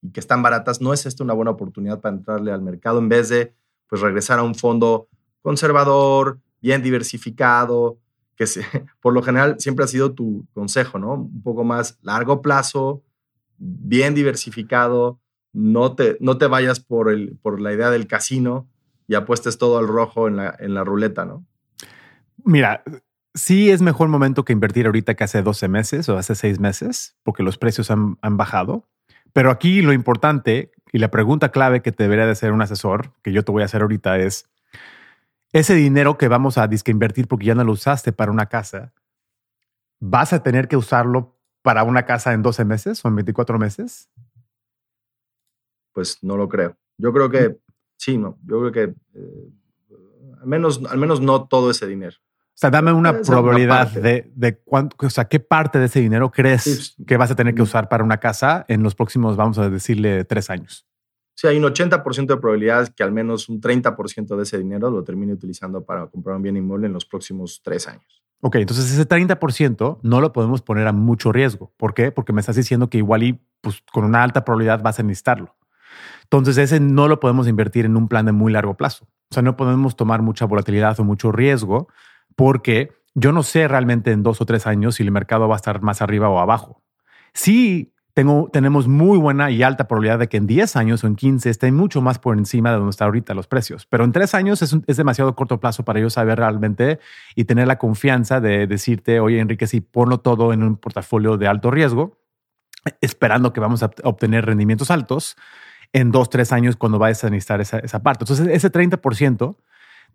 y 0.00 0.10
que 0.10 0.20
están 0.20 0.42
baratas, 0.42 0.80
¿no 0.80 0.94
es 0.94 1.04
esto 1.04 1.22
una 1.22 1.34
buena 1.34 1.50
oportunidad 1.50 2.00
para 2.00 2.16
entrarle 2.16 2.50
al 2.50 2.62
mercado 2.62 2.98
en 2.98 3.08
vez 3.08 3.28
de 3.28 3.54
pues 3.86 4.00
regresar 4.00 4.38
a 4.38 4.42
un 4.42 4.54
fondo 4.54 5.08
conservador, 5.42 6.40
bien 6.62 6.82
diversificado, 6.82 7.98
que 8.36 8.46
por 9.00 9.12
lo 9.12 9.22
general 9.22 9.56
siempre 9.60 9.84
ha 9.84 9.88
sido 9.88 10.12
tu 10.12 10.46
consejo, 10.54 10.98
¿no? 10.98 11.14
Un 11.14 11.42
poco 11.42 11.62
más 11.62 11.98
largo 12.02 12.40
plazo, 12.40 13.02
bien 13.58 14.14
diversificado, 14.14 15.20
no 15.52 15.94
te, 15.94 16.16
no 16.20 16.38
te 16.38 16.46
vayas 16.46 16.80
por, 16.80 17.10
el, 17.10 17.36
por 17.42 17.60
la 17.60 17.72
idea 17.74 17.90
del 17.90 18.06
casino 18.06 18.66
y 19.06 19.14
apuestes 19.14 19.58
todo 19.58 19.76
al 19.76 19.86
rojo 19.86 20.26
en 20.26 20.36
la, 20.36 20.56
en 20.58 20.72
la 20.72 20.84
ruleta, 20.84 21.26
¿no? 21.26 21.44
Mira, 22.44 22.82
sí 23.34 23.70
es 23.70 23.82
mejor 23.82 24.08
momento 24.08 24.44
que 24.44 24.52
invertir 24.52 24.86
ahorita 24.86 25.14
que 25.14 25.24
hace 25.24 25.42
12 25.42 25.68
meses 25.68 26.08
o 26.08 26.16
hace 26.16 26.34
6 26.34 26.60
meses, 26.60 27.16
porque 27.22 27.42
los 27.42 27.58
precios 27.58 27.90
han, 27.90 28.16
bajado. 28.22 28.88
Pero 29.32 29.50
aquí 29.50 29.82
lo 29.82 29.92
importante 29.92 30.70
y 30.92 30.98
la 30.98 31.10
pregunta 31.10 31.50
clave 31.50 31.82
que 31.82 31.92
te 31.92 32.04
debería 32.04 32.26
de 32.26 32.32
hacer 32.32 32.52
un 32.52 32.62
asesor, 32.62 33.12
que 33.22 33.32
yo 33.32 33.44
te 33.44 33.52
voy 33.52 33.62
a 33.62 33.66
hacer 33.66 33.82
ahorita, 33.82 34.18
es 34.18 34.48
ese 35.52 35.74
dinero 35.74 36.16
que 36.18 36.28
vamos 36.28 36.56
a 36.58 36.66
disque 36.68 36.92
invertir 36.92 37.28
porque 37.28 37.46
ya 37.46 37.54
no 37.54 37.64
lo 37.64 37.72
usaste 37.72 38.12
para 38.12 38.30
una 38.30 38.46
casa, 38.46 38.92
¿vas 40.00 40.32
a 40.32 40.42
tener 40.42 40.68
que 40.68 40.76
usarlo 40.76 41.36
para 41.62 41.82
una 41.82 42.04
casa 42.04 42.32
en 42.32 42.42
12 42.42 42.64
meses 42.64 43.04
o 43.04 43.08
en 43.08 43.16
24 43.16 43.58
meses? 43.58 44.10
Pues 45.92 46.18
no 46.22 46.36
lo 46.36 46.48
creo. 46.48 46.76
Yo 46.98 47.12
creo 47.12 47.30
que 47.30 47.58
sí, 47.96 48.18
no. 48.18 48.38
Yo 48.44 48.60
creo 48.60 48.72
que 48.72 48.94
eh, 49.14 49.52
al, 50.40 50.46
menos, 50.46 50.80
al 50.88 50.98
menos 50.98 51.20
no 51.20 51.46
todo 51.46 51.70
ese 51.70 51.86
dinero. 51.86 52.16
O 52.54 52.56
sea, 52.56 52.70
dame 52.70 52.92
una 52.92 53.20
probabilidad 53.20 53.90
de, 53.90 54.30
de 54.32 54.58
cuánto, 54.58 54.96
o 55.04 55.10
sea, 55.10 55.24
qué 55.24 55.40
parte 55.40 55.80
de 55.80 55.86
ese 55.86 56.00
dinero 56.00 56.30
crees 56.30 56.94
que 57.04 57.16
vas 57.16 57.30
a 57.32 57.34
tener 57.34 57.52
que 57.52 57.62
usar 57.62 57.88
para 57.88 58.04
una 58.04 58.18
casa 58.18 58.64
en 58.68 58.84
los 58.84 58.94
próximos, 58.94 59.36
vamos 59.36 59.58
a 59.58 59.68
decirle, 59.68 60.24
tres 60.24 60.50
años. 60.50 60.86
Sí, 61.34 61.48
hay 61.48 61.58
un 61.58 61.64
80% 61.64 62.26
de 62.26 62.36
probabilidades 62.36 62.90
que 62.90 63.02
al 63.02 63.10
menos 63.10 63.48
un 63.48 63.60
30% 63.60 64.36
de 64.36 64.42
ese 64.44 64.58
dinero 64.58 64.88
lo 64.88 65.02
termine 65.02 65.32
utilizando 65.32 65.84
para 65.84 66.06
comprar 66.06 66.36
un 66.36 66.42
bien 66.42 66.56
inmueble 66.56 66.86
en 66.86 66.92
los 66.92 67.04
próximos 67.04 67.60
tres 67.64 67.88
años. 67.88 68.22
Ok, 68.40 68.56
entonces 68.56 68.92
ese 68.92 69.08
30% 69.08 69.98
no 70.02 70.20
lo 70.20 70.32
podemos 70.32 70.62
poner 70.62 70.86
a 70.86 70.92
mucho 70.92 71.32
riesgo. 71.32 71.72
¿Por 71.76 71.92
qué? 71.92 72.12
Porque 72.12 72.32
me 72.32 72.40
estás 72.40 72.54
diciendo 72.54 72.88
que 72.88 72.98
igual 72.98 73.24
y 73.24 73.40
pues, 73.62 73.82
con 73.92 74.04
una 74.04 74.22
alta 74.22 74.44
probabilidad 74.44 74.80
vas 74.80 75.00
a 75.00 75.02
necesitarlo. 75.02 75.56
Entonces 76.22 76.56
ese 76.58 76.78
no 76.78 77.08
lo 77.08 77.18
podemos 77.18 77.48
invertir 77.48 77.84
en 77.84 77.96
un 77.96 78.06
plan 78.06 78.26
de 78.26 78.32
muy 78.32 78.52
largo 78.52 78.76
plazo. 78.76 79.06
O 79.30 79.34
sea, 79.34 79.42
no 79.42 79.56
podemos 79.56 79.96
tomar 79.96 80.22
mucha 80.22 80.44
volatilidad 80.44 80.98
o 81.00 81.04
mucho 81.04 81.32
riesgo 81.32 81.88
porque 82.36 82.92
yo 83.14 83.32
no 83.32 83.42
sé 83.42 83.68
realmente 83.68 84.10
en 84.10 84.22
dos 84.22 84.40
o 84.40 84.46
tres 84.46 84.66
años 84.66 84.96
si 84.96 85.02
el 85.02 85.10
mercado 85.10 85.48
va 85.48 85.54
a 85.54 85.56
estar 85.56 85.82
más 85.82 86.02
arriba 86.02 86.28
o 86.28 86.38
abajo. 86.38 86.82
Sí 87.32 87.94
tengo, 88.14 88.48
tenemos 88.52 88.86
muy 88.86 89.18
buena 89.18 89.50
y 89.50 89.64
alta 89.64 89.88
probabilidad 89.88 90.20
de 90.20 90.28
que 90.28 90.36
en 90.36 90.46
10 90.46 90.76
años 90.76 91.02
o 91.02 91.08
en 91.08 91.16
15 91.16 91.50
esté 91.50 91.72
mucho 91.72 92.00
más 92.00 92.20
por 92.20 92.38
encima 92.38 92.70
de 92.70 92.76
donde 92.76 92.90
están 92.90 93.06
ahorita 93.06 93.34
los 93.34 93.48
precios. 93.48 93.86
Pero 93.86 94.04
en 94.04 94.12
tres 94.12 94.34
años 94.34 94.62
es, 94.62 94.76
es, 94.86 94.96
demasiado 94.96 95.34
corto 95.34 95.58
plazo 95.58 95.84
para 95.84 95.98
yo 95.98 96.08
saber 96.10 96.38
realmente 96.38 97.00
y 97.34 97.44
tener 97.44 97.66
la 97.66 97.76
confianza 97.76 98.40
de 98.40 98.68
decirte, 98.68 99.18
oye, 99.18 99.40
Enrique, 99.40 99.66
si 99.66 99.80
ponlo 99.80 100.18
todo 100.18 100.52
en 100.52 100.62
un 100.62 100.76
portafolio 100.76 101.36
de 101.36 101.48
alto 101.48 101.72
riesgo, 101.72 102.16
esperando 103.00 103.52
que 103.52 103.58
vamos 103.58 103.82
a 103.82 103.90
obtener 104.04 104.46
rendimientos 104.46 104.92
altos 104.92 105.36
en 105.92 106.12
dos, 106.12 106.30
tres 106.30 106.52
años 106.52 106.76
cuando 106.76 107.00
vayas 107.00 107.24
a 107.24 107.30
necesitar 107.30 107.60
esa, 107.60 107.80
esa 107.80 108.02
parte. 108.04 108.24
Entonces, 108.24 108.46
ese 108.48 108.70
30% 108.70 109.56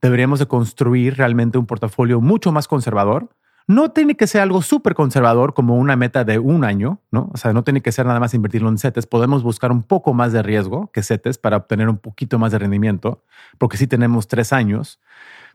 deberíamos 0.01 0.39
de 0.39 0.47
construir 0.47 1.15
realmente 1.15 1.57
un 1.57 1.65
portafolio 1.65 2.21
mucho 2.21 2.51
más 2.51 2.67
conservador. 2.67 3.29
No 3.67 3.91
tiene 3.91 4.15
que 4.15 4.25
ser 4.25 4.41
algo 4.41 4.63
súper 4.63 4.95
conservador 4.95 5.53
como 5.53 5.75
una 5.75 5.95
meta 5.95 6.23
de 6.23 6.39
un 6.39 6.63
año, 6.63 7.01
¿no? 7.11 7.29
O 7.33 7.37
sea, 7.37 7.53
no 7.53 7.63
tiene 7.63 7.81
que 7.81 7.91
ser 7.91 8.05
nada 8.07 8.19
más 8.19 8.33
invertirlo 8.33 8.67
en 8.69 8.79
CETES. 8.79 9.05
Podemos 9.05 9.43
buscar 9.43 9.71
un 9.71 9.83
poco 9.83 10.13
más 10.15 10.33
de 10.33 10.41
riesgo 10.41 10.91
que 10.91 11.03
CETES 11.03 11.37
para 11.37 11.57
obtener 11.57 11.87
un 11.87 11.99
poquito 11.99 12.39
más 12.39 12.51
de 12.51 12.57
rendimiento, 12.57 13.23
porque 13.59 13.77
sí 13.77 13.85
tenemos 13.85 14.27
tres 14.27 14.53
años, 14.53 14.99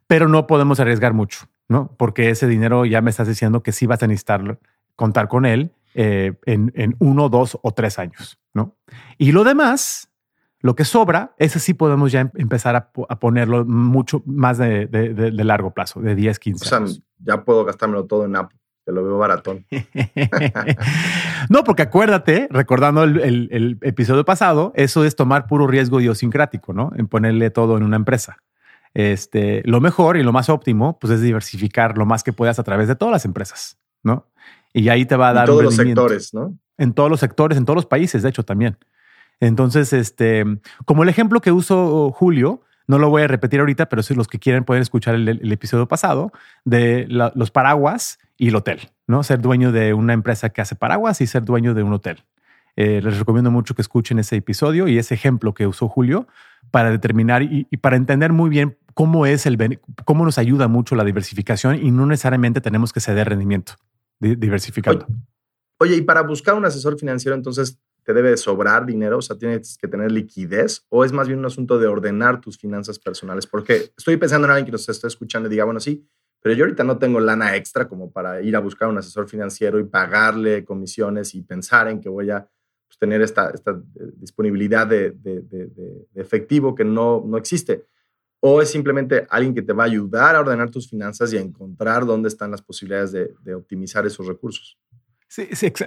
pero 0.07 0.29
no 0.29 0.47
podemos 0.47 0.79
arriesgar 0.79 1.13
mucho, 1.13 1.47
¿no? 1.69 1.91
Porque 1.97 2.31
ese 2.31 2.47
dinero 2.47 2.85
ya 2.85 3.01
me 3.01 3.11
estás 3.11 3.27
diciendo 3.27 3.65
que 3.65 3.73
sí 3.73 3.87
vas 3.87 4.03
a 4.03 4.07
necesitar 4.07 4.61
contar 4.95 5.27
con 5.27 5.45
él 5.45 5.73
eh, 5.95 6.35
en, 6.47 6.73
en 6.77 6.95
uno, 7.01 7.29
dos 7.29 7.59
o 7.63 7.73
tres 7.73 7.99
años, 7.99 8.39
¿no? 8.53 8.77
Y 9.19 9.33
lo 9.33 9.43
demás, 9.43 10.09
lo 10.65 10.75
que 10.75 10.87
sobra, 10.87 11.35
ese 11.37 11.61
sí 11.61 11.75
podemos 11.75 12.11
ya 12.11 12.21
em-, 12.21 12.31
empezar 12.37 12.75
a, 12.75 12.91
ponerlo 12.91 13.67
mucho 13.67 14.23
más 14.25 14.57
de, 14.57 14.89
largo 15.45 15.75
plazo, 15.75 16.01
de 16.01 16.15
10, 16.15 16.39
15 16.39 16.65
o 16.65 16.87
sea, 16.87 17.03
ya 17.19 17.45
puedo 17.45 17.67
gastármelo 17.67 18.07
todo 18.07 18.25
en 18.25 18.35
Apple, 18.35 18.59
que 18.83 18.91
lo 18.91 19.05
veo 19.05 19.19
baratón. 19.19 19.67
no, 21.51 21.65
porque 21.65 21.83
acuérdate, 21.83 22.49
recordando 22.51 23.05
el, 23.05 23.79
episodio 23.83 24.25
pasado, 24.25 24.73
eso 24.75 25.05
es 25.05 25.17
tomar 25.17 25.49
puro 25.49 25.67
riesgo 25.67 26.01
idiosincrático, 26.01 26.73
¿no? 26.73 26.93
En 26.97 27.09
ponerle 27.09 27.51
todo 27.51 27.77
en 27.77 27.83
una 27.83 27.97
empresa. 27.97 28.39
Este, 28.95 29.61
lo 29.67 29.83
mejor 29.83 30.17
y 30.17 30.23
lo 30.23 30.33
más 30.33 30.49
óptimo, 30.49 30.99
pues 30.99 31.13
es 31.13 31.21
diversificar 31.21 31.99
lo 31.99 32.07
más 32.07 32.25
que 32.25 32.33
puedas 32.33 32.59
a 32.59 32.63
través 32.63 32.89
de 32.89 32.97
todas 32.97 33.13
las 33.13 33.27
empresas, 33.27 33.77
¿no? 34.03 34.29
Y 34.73 34.89
ahí 34.89 35.05
te 35.05 35.17
va 35.17 35.29
a 35.29 35.33
dar... 35.35 35.45
En 35.45 35.47
todos 35.49 35.63
los 35.63 35.77
sectores, 35.77 36.33
¿no? 36.33 36.59
En 36.79 36.95
todos 36.95 37.11
los 37.11 37.21
sectores, 37.21 37.59
en 37.59 37.67
todos 37.67 37.77
los 37.77 37.87
países, 37.87 38.23
de 38.23 38.31
hecho, 38.31 38.45
también. 38.45 38.79
Entonces, 39.41 39.93
este, 39.93 40.45
como 40.85 41.03
el 41.03 41.09
ejemplo 41.09 41.41
que 41.41 41.53
uso 41.53 42.11
Julio, 42.13 42.63
No 42.87 42.99
lo 42.99 43.09
voy 43.09 43.23
a 43.23 43.27
repetir 43.27 43.61
ahorita, 43.61 43.89
pero 43.89 44.03
si 44.03 44.15
los 44.15 44.29
que 44.29 44.39
quieren 44.39 44.65
pueden 44.65 44.83
escuchar 44.83 45.15
el, 45.15 45.51
episodio 45.51 45.89
pasado 45.89 46.33
de 46.67 47.07
los 47.09 47.51
paraguas 47.51 48.19
y 48.37 48.49
el 48.49 48.57
hotel, 48.57 48.91
¿no? 49.07 49.23
Ser 49.23 49.41
dueño 49.41 49.73
de 49.73 49.95
una 49.95 50.13
empresa 50.13 50.51
que 50.51 50.61
hace 50.61 50.75
paraguas 50.75 51.23
y 51.23 51.27
ser 51.27 51.45
dueño 51.45 51.73
de 51.73 51.83
un 51.83 51.95
hotel. 51.95 52.25
Eh, 52.77 53.01
les 53.03 53.19
recomiendo 53.19 53.51
mucho 53.51 53.75
que 53.75 53.83
escuchen 53.83 54.19
ese 54.19 54.37
episodio 54.37 54.89
y 54.89 54.99
ese 54.99 55.15
ejemplo 55.15 55.55
que 55.55 55.67
usó 55.67 55.89
Julio 55.89 56.27
para 56.71 56.91
determinar 56.91 57.43
y, 57.43 57.65
para 57.79 57.97
entender 57.97 58.33
muy 58.33 58.51
bien 58.51 58.77
cómo 58.95 59.27
es 59.27 59.47
el 59.47 59.81
cómo 60.05 60.25
nos 60.25 60.39
ayuda 60.39 60.67
mucho 60.67 60.97
la 60.97 61.05
diversificación 61.05 61.85
y 61.85 61.91
no 61.91 62.05
necesariamente 62.07 62.61
tenemos 62.61 62.93
que 62.93 63.01
ceder 63.01 63.29
rendimiento 63.29 63.75
diversificando. 64.21 65.07
Oye, 65.79 65.97
y 65.97 66.03
para 66.03 66.23
buscar 66.23 66.55
un 66.55 66.65
asesor 66.65 66.99
financiero, 66.99 67.37
entonces 67.37 67.79
te 68.05 68.13
debe 68.13 68.37
sobrar 68.37 68.87
dinero, 68.87 69.19
o 69.19 69.23
sea, 69.23 69.37
tienes 69.37 69.79
que 69.79 69.89
tener 69.89 70.13
liquidez, 70.13 70.85
o 70.91 71.05
es 71.05 71.13
más 71.13 71.27
bien 71.27 71.39
un 71.41 71.47
asunto 71.47 71.79
de 71.79 71.87
ordenar 71.87 72.41
tus 72.41 72.59
finanzas 72.59 72.99
personales, 72.99 73.47
porque 73.47 73.93
estoy 73.97 74.17
pensando 74.17 74.47
en 74.47 74.53
alguien 74.53 74.67
que 74.67 74.73
nos 74.73 74.89
está 74.89 75.07
escuchando 75.07 75.49
y 75.49 75.51
diga, 75.51 75.65
bueno, 75.65 75.81
sí, 75.81 76.07
pero 76.45 76.55
yo 76.55 76.65
ahorita 76.65 76.85
no 76.85 76.99
tengo 76.99 77.21
lana 77.21 77.57
extra 77.57 77.89
como 77.89 78.13
para 78.13 78.43
ir 78.43 78.55
a 78.55 78.61
buscar 78.61 78.91
un 78.91 78.99
asesor 78.99 79.29
financiero 79.29 79.79
y 79.81 79.85
pagarle 79.85 80.63
comisiones 80.63 81.35
y 81.35 81.43
pensar 81.43 81.89
en 81.89 82.03
que 82.03 82.11
voy 82.11 82.31
a 82.31 82.47
pues, 82.87 82.99
tener 82.99 83.23
esta, 83.23 83.49
esta 83.49 83.71
eh, 83.71 84.13
disponibilidad 84.17 84.87
de, 84.87 85.13
de, 85.13 85.41
de, 85.41 86.07
efectivo 86.15 86.75
que 86.75 86.85
no, 86.85 87.25
no 87.27 87.39
existe. 87.39 87.87
O 88.41 88.61
es 88.61 88.71
simplemente 88.71 89.27
alguien 89.31 89.55
que 89.55 89.63
te 89.63 89.73
va 89.73 89.85
a 89.85 89.87
ayudar 89.87 90.37
a 90.37 90.41
ordenar 90.41 90.71
tus 90.71 90.91
finanzas 90.91 91.33
y 91.33 91.39
a 91.39 91.41
encontrar 91.41 92.05
dónde 92.05 92.29
están 92.29 92.51
las 92.51 92.61
posibilidades 92.61 93.13
de, 93.13 93.55
optimizar 93.55 94.05
esos 94.05 94.27
recursos. 94.27 94.79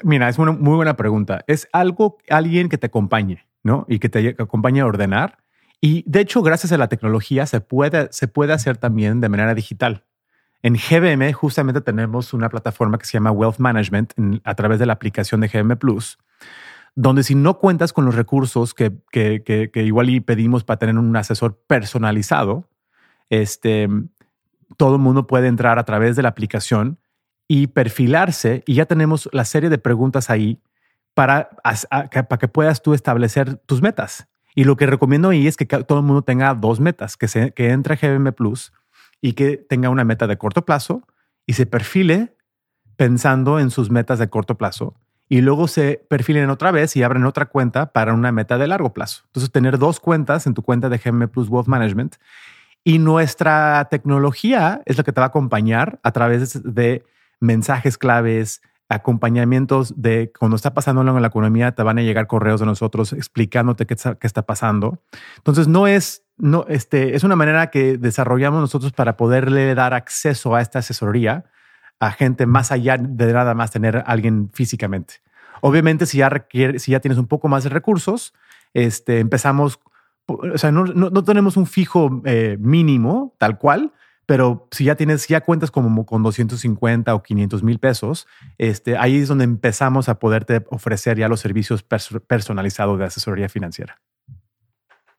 Mira, 0.04 0.30
es 0.30 0.38
una 0.38 0.52
muy 0.52 0.76
buena 0.76 0.96
pregunta. 0.96 1.44
Es 1.48 1.68
algo, 1.72 2.18
alguien 2.30 2.70
que 2.70 2.78
te 2.78 2.88
acompañe, 2.88 3.46
¿no? 3.64 3.86
Y 3.88 4.00
que 4.00 4.10
te 4.10 4.36
acompañe 4.40 4.82
a 4.82 4.86
ordenar. 4.86 5.38
Y 5.80 6.04
de 6.08 6.22
hecho, 6.22 6.42
gracias 6.42 6.72
a 6.72 6.78
la 6.78 6.88
tecnología 6.88 7.46
se 7.46 7.62
puede, 7.62 8.08
se 8.12 8.28
puede 8.28 8.54
hacer 8.54 8.78
también 8.78 9.22
de 9.22 9.30
manera 9.30 9.54
digital. 9.54 10.04
En 10.64 10.74
GBM 10.74 11.32
justamente 11.34 11.82
tenemos 11.82 12.34
una 12.34 12.50
plataforma 12.50 12.98
que 12.98 13.06
se 13.06 13.14
llama 13.14 13.32
Wealth 13.32 13.60
Management 13.60 14.14
a 14.44 14.56
través 14.56 14.80
de 14.80 14.86
la 14.86 14.94
aplicación 14.94 15.42
de 15.42 15.48
GBM 15.48 15.78
Plus, 15.78 16.18
donde 16.96 17.24
si 17.24 17.36
no 17.36 17.60
cuentas 17.60 17.94
con 17.94 18.06
los 18.06 18.16
recursos 18.16 18.74
que, 18.74 18.92
que, 19.12 19.72
igual 19.76 20.10
y 20.10 20.20
pedimos 20.20 20.64
para 20.64 20.80
tener 20.80 20.98
un 20.98 21.16
asesor 21.16 21.62
personalizado, 21.68 22.68
este, 23.30 23.88
todo 24.78 24.96
el 24.96 25.02
mundo 25.02 25.28
puede 25.28 25.48
entrar 25.48 25.78
a 25.78 25.84
través 25.84 26.16
de 26.16 26.24
la 26.24 26.30
aplicación 26.30 26.98
y 27.48 27.68
perfilarse 27.68 28.64
y 28.66 28.76
ya 28.76 28.86
tenemos 28.86 29.30
la 29.32 29.46
serie 29.46 29.70
de 29.70 29.78
preguntas 29.78 30.30
ahí 30.30 30.60
para, 31.14 31.50
para 31.60 32.38
que 32.38 32.48
puedas 32.48 32.82
tú 32.82 32.94
establecer 32.94 33.58
tus 33.66 33.82
metas. 33.82 34.28
Y 34.54 34.64
lo 34.64 34.76
que 34.76 34.86
recomiendo 34.86 35.30
ahí 35.30 35.48
es 35.48 35.56
que 35.56 35.66
todo 35.66 36.00
el 36.00 36.06
mundo 36.06 36.22
tenga 36.24 36.54
dos 36.54 36.80
metas, 36.80 37.16
que, 37.16 37.28
se, 37.28 37.52
que 37.52 37.70
entre 37.70 37.94
a 37.94 37.98
GBM 37.98 38.34
Plus 38.34 38.74
y 39.22 39.34
que 39.34 39.58
tenga 39.58 39.90
una 39.90 40.04
meta 40.04 40.28
de 40.28 40.38
corto 40.38 40.66
plazo 40.66 41.04
y 41.46 41.54
se 41.54 41.66
perfile 41.66 42.36
pensando 42.96 43.60
en 43.60 43.70
sus 43.70 43.90
metas 43.90 44.20
de 44.20 44.30
corto 44.30 44.58
plazo 44.58 44.96
y 45.30 45.42
luego 45.42 45.68
se 45.68 46.06
perfilen 46.10 46.50
otra 46.50 46.72
vez 46.72 46.96
y 46.96 47.04
abren 47.04 47.26
otra 47.26 47.48
cuenta 47.48 47.92
para 47.92 48.14
una 48.14 48.32
meta 48.32 48.58
de 48.58 48.68
largo 48.68 48.94
plazo. 48.94 49.24
Entonces, 49.28 49.52
tener 49.52 49.78
dos 49.78 50.00
cuentas 50.00 50.48
en 50.48 50.54
tu 50.54 50.62
cuenta 50.62 50.90
de 50.90 50.98
GM 50.98 51.28
Plus 51.28 51.50
Wealth 51.50 51.68
Management 51.68 52.16
y 52.84 53.00
nuestra 53.00 53.88
tecnología 53.92 54.82
es 54.86 54.98
la 54.98 55.04
que 55.04 55.12
te 55.12 55.20
va 55.20 55.26
a 55.26 55.30
acompañar 55.30 56.00
a 56.04 56.12
través 56.12 56.64
de 56.64 57.04
mensajes 57.39 57.97
claves, 57.97 58.62
acompañamientos 58.89 60.02
de 60.02 60.32
cuando 60.38 60.56
está 60.56 60.73
pasando 60.73 61.02
algo 61.02 61.17
en 61.17 61.21
la 61.21 61.28
economía, 61.28 61.73
te 61.73 61.84
van 61.84 62.00
a 62.00 62.04
llegar 62.04 62.28
correos 62.28 62.60
de 62.60 62.65
nosotros 62.65 63.13
explicándote 63.13 63.86
qué 63.86 63.93
está, 63.93 64.41
pasando. 64.43 65.02
Entonces, 65.38 65.67
no 65.67 65.88
es, 65.88 66.23
no, 66.38 66.65
este, 66.69 67.15
es 67.15 67.23
una 67.23 67.36
manera 67.36 67.69
que 67.69 67.97
desarrollamos 67.97 68.62
nosotros 68.62 68.93
para 68.93 69.17
poderle 69.17 69.76
dar 69.76 69.93
acceso 69.93 70.56
a 70.56 70.62
esta 70.62 70.80
asesoría 70.80 71.45
a 72.00 72.12
gente 72.12 72.45
más 72.45 72.71
allá 72.71 72.97
de 72.97 73.34
nada 73.34 73.54
más 73.56 73.71
tener 73.71 74.04
alguien 74.06 74.50
físicamente. 74.54 75.15
Obviamente, 75.62 76.06
si 76.06 76.19
ya, 76.19 76.30
requiere, 76.30 76.80
si 76.80 76.91
ya 76.91 77.00
tienes 77.00 77.17
un 77.17 77.28
poco 77.28 77.47
más 77.47 77.63
de 77.63 77.69
recursos, 77.69 78.34
este, 78.73 79.19
empezamos, 79.19 79.80
o 80.28 80.58
sea, 80.58 80.71
no, 80.71 80.86
no, 80.86 81.23
tenemos 81.23 81.58
un 81.58 81.65
fijo 81.65 82.21
eh, 82.26 82.58
mínimo 82.60 83.34
tal 83.39 83.58
cual, 83.58 83.93
pero 84.28 84.68
si 84.72 84.84
ya 84.84 84.96
tienes, 84.96 85.26
ya 85.28 85.42
cuentas 85.42 85.72
como 85.72 86.06
con 86.06 86.22
250 86.22 87.16
o 87.16 87.24
500 87.24 87.63
mil 87.63 87.80
pesos, 87.80 88.28
este, 88.58 88.98
ahí 88.98 89.16
es 89.16 89.30
donde 89.30 89.46
empezamos 89.46 90.10
a 90.10 90.20
poderte 90.20 90.66
ofrecer 90.70 91.18
ya 91.18 91.30
los 91.30 91.40
servicios 91.40 91.82
personalizados 91.82 93.00
de 93.00 93.06
asesoría 93.06 93.48
financiera. 93.48 94.02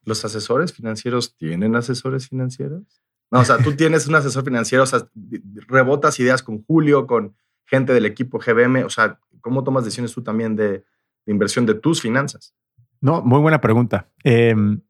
¿Los 0.04 0.26
asesores 0.26 0.74
financieros 0.74 1.36
tienen 1.36 1.74
asesores 1.74 2.28
financieros? 2.28 2.82
No, 3.30 3.40
o 3.40 3.44
sea, 3.44 3.56
tú 3.58 3.74
tienes 3.76 4.06
un 4.06 4.14
asesor 4.14 4.44
financiero, 4.44 4.84
o 4.84 4.86
sea, 4.86 5.08
rebotas 5.68 6.20
ideas 6.20 6.42
con 6.42 6.62
Julio, 6.64 7.06
con 7.06 7.34
gente 7.64 7.94
del 7.94 8.04
equipo 8.04 8.38
GBM, 8.38 8.84
o 8.84 8.90
sea, 8.90 9.18
¿cómo 9.40 9.64
tomas 9.64 9.84
decisiones 9.84 10.12
tú 10.12 10.22
también 10.22 10.54
de, 10.54 10.84
inversión 11.24 11.64
de 11.64 11.74
tus 11.74 12.02
finanzas? 12.02 12.54
No, 13.00 13.22
muy 13.22 13.40
buena 13.40 13.60
pregunta. 13.60 14.08
Em, 14.22 14.82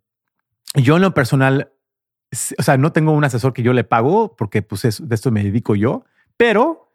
yo 0.75 0.97
en 0.97 1.03
lo 1.03 1.15
personal, 1.15 1.73
o 2.59 2.63
sea, 2.63 2.77
no 2.77 2.93
tengo 2.93 3.13
un 3.13 3.25
asesor 3.25 3.53
que 3.53 3.63
yo 3.63 3.73
le 3.73 3.85
pago 3.85 4.37
porque 4.37 4.63
pues 4.63 4.83
de 4.83 5.15
esto 5.15 5.31
me 5.31 5.43
dedico 5.43 5.75
yo, 5.75 6.05
pero 6.37 6.93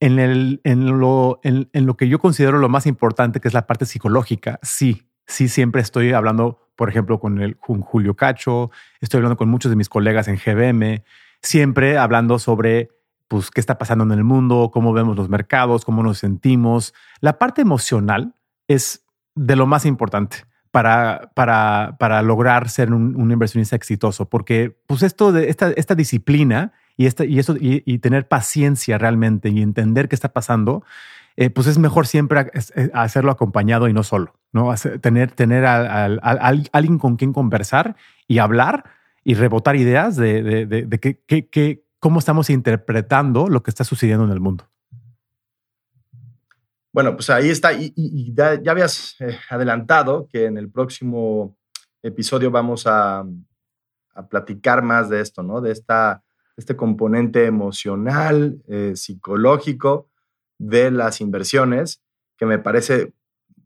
en, 0.00 0.18
el, 0.18 0.60
en, 0.64 0.98
lo, 0.98 1.40
en, 1.42 1.68
lo 1.72 1.96
que 1.96 2.08
yo 2.08 2.18
considero 2.18 2.58
lo 2.58 2.68
más 2.68 2.86
importante, 2.86 3.40
que 3.40 3.48
es 3.48 3.54
la 3.54 3.66
parte 3.66 3.86
psicológica, 3.86 4.58
sí, 4.62 5.08
sí 5.26 5.48
siempre 5.48 5.80
estoy 5.80 6.12
hablando 6.12 6.64
por 6.76 6.88
ejemplo, 6.88 7.20
con, 7.20 7.40
el, 7.40 7.56
Julio 7.60 8.14
Cacho, 8.14 8.70
estoy 9.00 9.18
hablando 9.18 9.36
con 9.36 9.48
muchos 9.48 9.70
de 9.70 9.76
mis 9.76 9.88
colegas 9.88 10.28
en 10.28 10.36
GBM, 10.36 11.04
siempre 11.40 11.98
hablando 11.98 12.38
sobre 12.38 12.90
pues, 13.28 13.50
qué 13.50 13.60
está 13.60 13.78
pasando 13.78 14.04
en 14.04 14.12
el 14.12 14.24
mundo, 14.24 14.70
cómo 14.72 14.92
vemos 14.92 15.16
los 15.16 15.28
mercados, 15.28 15.84
cómo 15.84 16.02
nos 16.02 16.18
sentimos. 16.18 16.94
La 17.20 17.38
parte 17.38 17.62
emocional 17.62 18.34
es 18.66 19.06
de 19.34 19.56
lo 19.56 19.66
más 19.66 19.86
importante 19.86 20.44
para, 20.74 21.30
para, 21.34 21.94
para 22.00 22.20
lograr 22.22 22.68
ser 22.68 22.92
un, 22.92 23.30
inversionista 23.30 23.76
exitoso, 23.76 24.28
porque 24.28 24.76
pues 24.88 25.04
esto 25.04 25.30
de 25.30 25.48
esta, 25.48 25.70
esta 25.70 25.94
disciplina 25.94 26.72
y, 26.96 27.06
esta, 27.06 27.24
y, 27.24 27.38
eso, 27.38 27.54
y 27.60 27.98
tener 27.98 28.26
paciencia 28.26 28.98
realmente 28.98 29.50
y 29.50 29.62
entender 29.62 30.08
qué 30.08 30.16
está 30.16 30.32
pasando 30.32 30.82
eh, 31.36 31.50
pues 31.50 31.66
es 31.66 31.78
mejor 31.78 32.06
siempre 32.06 32.50
eh, 32.76 32.90
hacerlo 32.92 33.32
acompañado 33.32 33.88
y 33.88 33.92
no 33.92 34.04
solo, 34.04 34.34
¿no? 34.52 34.72
tener 35.00 35.32
tener 35.32 35.64
a, 35.64 36.04
alguien 36.72 36.98
con 36.98 37.16
quien 37.16 37.32
conversar 37.32 37.96
y 38.28 38.38
hablar 38.38 38.84
y 39.24 39.34
rebotar 39.34 39.74
ideas 39.74 40.14
de, 40.14 40.42
de, 40.42 41.84
cómo 41.98 42.18
estamos 42.20 42.50
interpretando 42.50 43.48
lo 43.48 43.62
que 43.62 43.70
está 43.70 43.82
sucediendo 43.82 44.24
en 44.24 44.30
el 44.30 44.40
mundo. 44.40 44.68
Bueno, 46.94 47.14
pues 47.14 47.28
ahí 47.28 47.50
está. 47.50 47.74
Y, 47.74 48.32
ya, 48.32 48.58
habías 48.70 49.16
eh, 49.20 49.36
adelantado 49.50 50.28
que 50.32 50.46
en 50.46 50.56
el 50.56 50.70
próximo 50.70 51.58
episodio 52.02 52.50
vamos 52.50 52.86
a, 52.86 53.26
platicar 54.30 54.82
más 54.82 55.10
de 55.10 55.20
esto, 55.20 55.42
¿no? 55.42 55.60
De 55.60 55.72
esta, 55.72 56.22
este 56.56 56.76
componente 56.76 57.46
emocional, 57.46 58.62
psicológico, 58.94 60.08
de 60.56 60.92
las 60.92 61.20
inversiones, 61.20 62.00
que 62.36 62.46
me 62.46 62.60
parece 62.60 63.12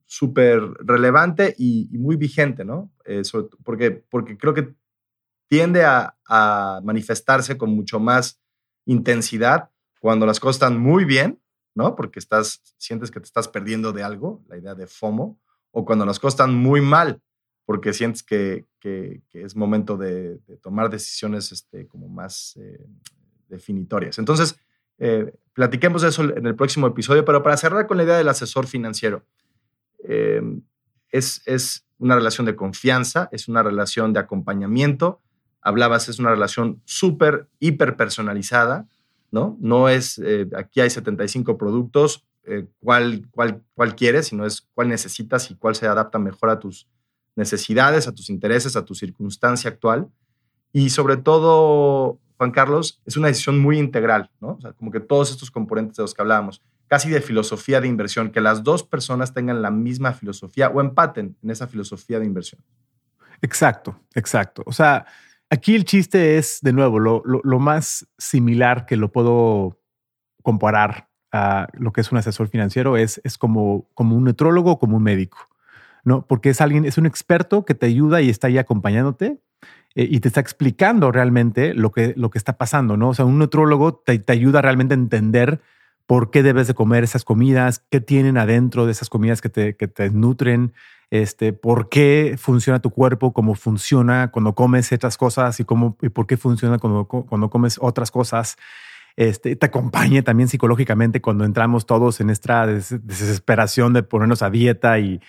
súper 0.09 0.63
relevante 0.81 1.55
y, 1.59 1.87
muy 1.93 2.17
vigente, 2.17 2.65
¿no? 2.65 2.91
Eh, 3.05 3.23
porque, 3.63 3.91
porque 3.91 4.37
creo 4.39 4.55
que 4.55 4.75
tiende 5.49 5.85
a, 5.85 6.15
manifestarse 6.83 7.57
con 7.57 7.71
mucho 7.71 7.99
más 7.99 8.39
intensidad 8.85 9.71
cuando 9.99 10.27
las 10.27 10.41
cosas 10.41 10.57
están 10.57 10.79
muy 10.79 11.07
bien, 11.07 11.41
¿no? 11.79 11.95
Porque 11.95 12.19
estás, 12.19 12.61
sientes 12.77 13.13
que 13.13 13.21
te 13.21 13.27
estás 13.27 13.47
perdiendo 13.47 13.93
de 13.93 14.03
algo, 14.03 14.45
la 14.49 14.59
idea 14.59 14.75
de 14.75 14.89
FOMO, 14.89 15.39
o 15.71 15.85
cuando 15.85 16.05
las 16.05 16.19
cosas 16.19 16.35
están 16.35 16.55
muy 16.55 16.81
mal, 16.81 17.23
porque 17.65 17.93
sientes 17.93 18.25
que, 18.25 18.67
es 19.33 19.55
momento 19.55 19.97
de, 19.97 20.41
tomar 20.61 20.91
decisiones 20.91 21.53
este, 21.53 21.87
como 21.87 22.09
más 22.09 22.57
eh, 22.57 22.85
definitorias. 23.49 24.19
Entonces, 24.19 24.59
eh, 24.99 25.33
platiquemos 25.53 26.03
de 26.03 26.09
eso 26.09 26.25
en 26.25 26.47
el 26.47 26.57
próximo 26.57 26.89
episodio, 26.89 27.25
pero 27.25 27.45
para 27.45 27.57
cerrar 27.57 27.87
con 27.87 27.97
la 27.97 28.03
idea 28.03 28.17
del 28.17 28.29
asesor 28.29 28.67
financiero, 28.67 29.25
eh, 30.03 30.43
es, 31.11 31.43
es 31.47 31.87
una 31.99 32.17
relación 32.17 32.45
de 32.45 32.57
confianza, 32.57 33.29
es 33.31 33.47
una 33.47 33.63
relación 33.63 34.13
de 34.13 34.19
acompañamiento. 34.19 35.21
Hablabas, 35.61 36.09
es 36.09 36.19
una 36.19 36.31
relación 36.31 36.83
súper, 36.87 37.49
hiper 37.61 37.97
personalizada, 37.97 38.89
¿no? 39.31 39.57
No 39.61 39.89
es, 39.89 40.19
eh, 40.19 40.49
aquí 40.57 40.81
hay 40.81 40.91
75 40.91 41.59
productos, 41.59 42.25
cuál, 42.81 43.27
cuál, 43.31 43.63
cuál 43.75 43.95
quieres, 43.95 44.29
sino 44.29 44.47
es 44.47 44.67
cuál 44.75 44.89
necesitas 44.89 45.51
y 45.51 45.55
cuál 45.55 45.75
se 45.75 45.87
adapta 45.87 46.19
mejor 46.19 46.51
a 46.51 46.59
tus 46.59 46.89
necesidades, 47.37 48.09
a 48.09 48.15
tus 48.15 48.31
intereses, 48.31 48.77
a 48.77 48.85
tu 48.85 48.95
circunstancia 48.95 49.71
actual. 49.71 50.09
Y 50.73 50.91
sobre 50.91 51.17
todo, 51.17 52.19
Juan 52.37 52.51
Carlos, 52.51 53.01
es 53.07 53.17
una 53.17 53.29
decisión 53.29 53.59
muy 53.59 53.79
integral, 53.79 54.31
¿no? 54.41 54.59
Como 54.77 54.91
que 54.91 55.01
todos 55.01 55.31
estos 55.31 55.51
componentes 55.51 55.97
de 55.97 56.03
los 56.03 56.15
que 56.15 56.23
hablábamos, 56.23 56.63
casi 56.87 57.11
de 57.11 57.21
filosofía 57.21 57.81
de 57.81 57.89
inversión, 57.89 58.31
que 58.31 58.41
las 58.41 58.63
dos 58.63 58.83
personas 58.83 59.33
tengan 59.33 59.63
la 59.63 59.71
misma 59.71 60.13
filosofía 60.13 60.69
o 60.69 60.81
empaten 60.81 61.37
en 61.43 61.51
esa 61.51 61.67
filosofía 61.67 62.19
de 62.19 62.27
inversión. 62.27 62.63
Exacto, 63.41 64.01
exacto. 64.15 64.63
O 64.67 64.73
sea, 64.73 65.07
Aquí 65.51 65.75
el 65.75 65.85
chiste 65.85 66.37
es, 66.37 66.59
de 66.61 66.73
nuevo, 66.73 66.99
lo, 66.99 67.23
lo, 67.25 67.59
más 67.59 68.07
similar 68.19 68.85
que 68.85 68.97
lo 68.97 69.11
puedo 69.11 69.81
comparar 70.43 71.09
a 71.33 71.69
lo 71.73 71.93
que 71.93 72.03
es 72.03 72.13
un 72.13 72.19
asesor 72.19 72.49
financiero 72.49 72.97
es, 72.97 73.21
es 73.25 73.39
como, 73.39 73.89
como 73.95 74.15
un 74.15 74.25
nutrólogo 74.25 74.73
o 74.73 74.79
como 74.79 74.99
un 74.99 75.03
médico, 75.03 75.39
¿no? 76.05 76.27
Porque 76.27 76.51
es 76.51 76.61
alguien, 76.61 76.85
es 76.85 76.99
un 76.99 77.07
experto 77.07 77.65
que 77.65 77.75
te 77.75 77.87
ayuda 77.87 78.21
y 78.21 78.29
está 78.29 78.49
ahí 78.49 78.59
acompañándote 78.59 79.39
eh, 79.95 80.09
y 80.11 80.21
te 80.21 80.29
está 80.29 80.41
explicando 80.41 81.13
realmente 81.13 81.73
lo 81.73 81.93
que, 81.93 82.13
lo 82.17 82.29
que 82.29 82.39
está 82.39 82.59
pasando, 82.59 82.99
¿no? 82.99 83.11
O 83.11 83.15
sea, 83.15 83.25
un 83.25 83.39
nutrólogo 83.39 83.95
te, 83.95 84.19
te 84.19 84.33
ayuda 84.33 84.61
realmente 84.61 84.95
a 84.95 84.99
entender 84.99 85.61
por 86.07 86.31
qué 86.31 86.43
debes 86.43 86.67
de 86.67 86.75
comer 86.75 87.05
esas 87.05 87.25
comidas, 87.25 87.85
qué 87.91 88.01
tienen 88.01 88.39
adentro 88.39 88.87
de 88.87 88.93
esas 88.93 89.09
comidas 89.09 89.41
que 89.41 89.49
te, 89.49 89.77
que 89.77 89.89
te 89.89 90.11
nutren, 90.11 90.73
este, 91.11 91.53
por 91.53 91.89
qué 91.89 92.37
funciona 92.39 92.81
tu 92.81 92.91
cuerpo, 92.91 93.33
cómo 93.33 93.55
funciona 93.55 94.31
cuando 94.31 94.55
comes 94.55 94.87
ciertas 94.87 95.17
cosas 95.17 95.59
y, 95.61 95.65
cómo, 95.65 95.97
y 96.03 96.11
por 96.11 96.27
qué 96.27 96.37
funciona 96.37 96.79
cuando, 96.79 97.05
cuando 97.07 97.51
comes 97.51 97.79
otras 97.81 98.11
cosas 98.11 98.57
este, 99.19 99.57
te 99.57 99.67
acompañe 99.67 100.23
también 100.23 100.49
psicológicamente 100.49 101.21
cuando 101.21 101.45
entramos 101.45 101.87
todos 101.87 102.21
en 102.21 102.31
esta 102.31 102.69
desesperación 102.69 103.93
de 103.93 104.05
ponernos 104.05 104.43
a 104.43 104.51
dieta 104.51 105.01
y, 105.01 105.21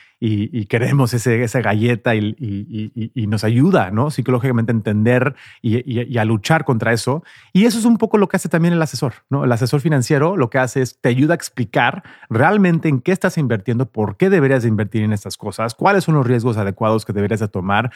queremos 0.70 1.16
ese, 1.16 1.42
esa 1.42 1.62
galleta 1.62 2.14
y, 2.14 3.26
nos 3.28 3.44
ayuda, 3.44 3.90
¿no? 3.90 4.12
Psicológicamente 4.12 4.72
a 4.72 4.76
entender 4.76 5.34
y, 5.64 6.20
a 6.20 6.24
luchar 6.26 6.66
contra 6.66 6.94
eso. 6.94 7.24
Y 7.52 7.66
eso 7.66 7.80
es 7.80 7.86
un 7.86 7.98
poco 7.98 8.20
lo 8.20 8.30
que 8.30 8.38
hace 8.38 8.48
también 8.48 8.76
el 8.76 8.82
asesor, 8.84 9.14
¿no? 9.28 9.44
El 9.44 9.52
asesor 9.52 9.82
financiero 9.82 10.38
lo 10.38 10.52
que 10.52 10.60
hace 10.60 10.84
es 10.84 11.02
te 11.02 11.10
ayuda 11.10 11.34
a 11.34 11.38
explicar 11.38 12.04
realmente 12.30 12.90
en 12.90 13.02
qué 13.02 13.12
estás 13.12 13.40
invirtiendo, 13.40 13.88
por 13.88 14.18
qué 14.18 14.30
deberías 14.30 14.66
invertir 14.66 15.02
en 15.02 15.14
estas 15.14 15.36
cosas, 15.36 15.74
cuáles 15.74 16.04
son 16.04 16.14
los 16.14 16.28
riesgos 16.28 16.58
adecuados 16.58 17.06
que 17.06 17.14
deberías 17.14 17.40
de 17.40 17.48
tomar 17.48 17.90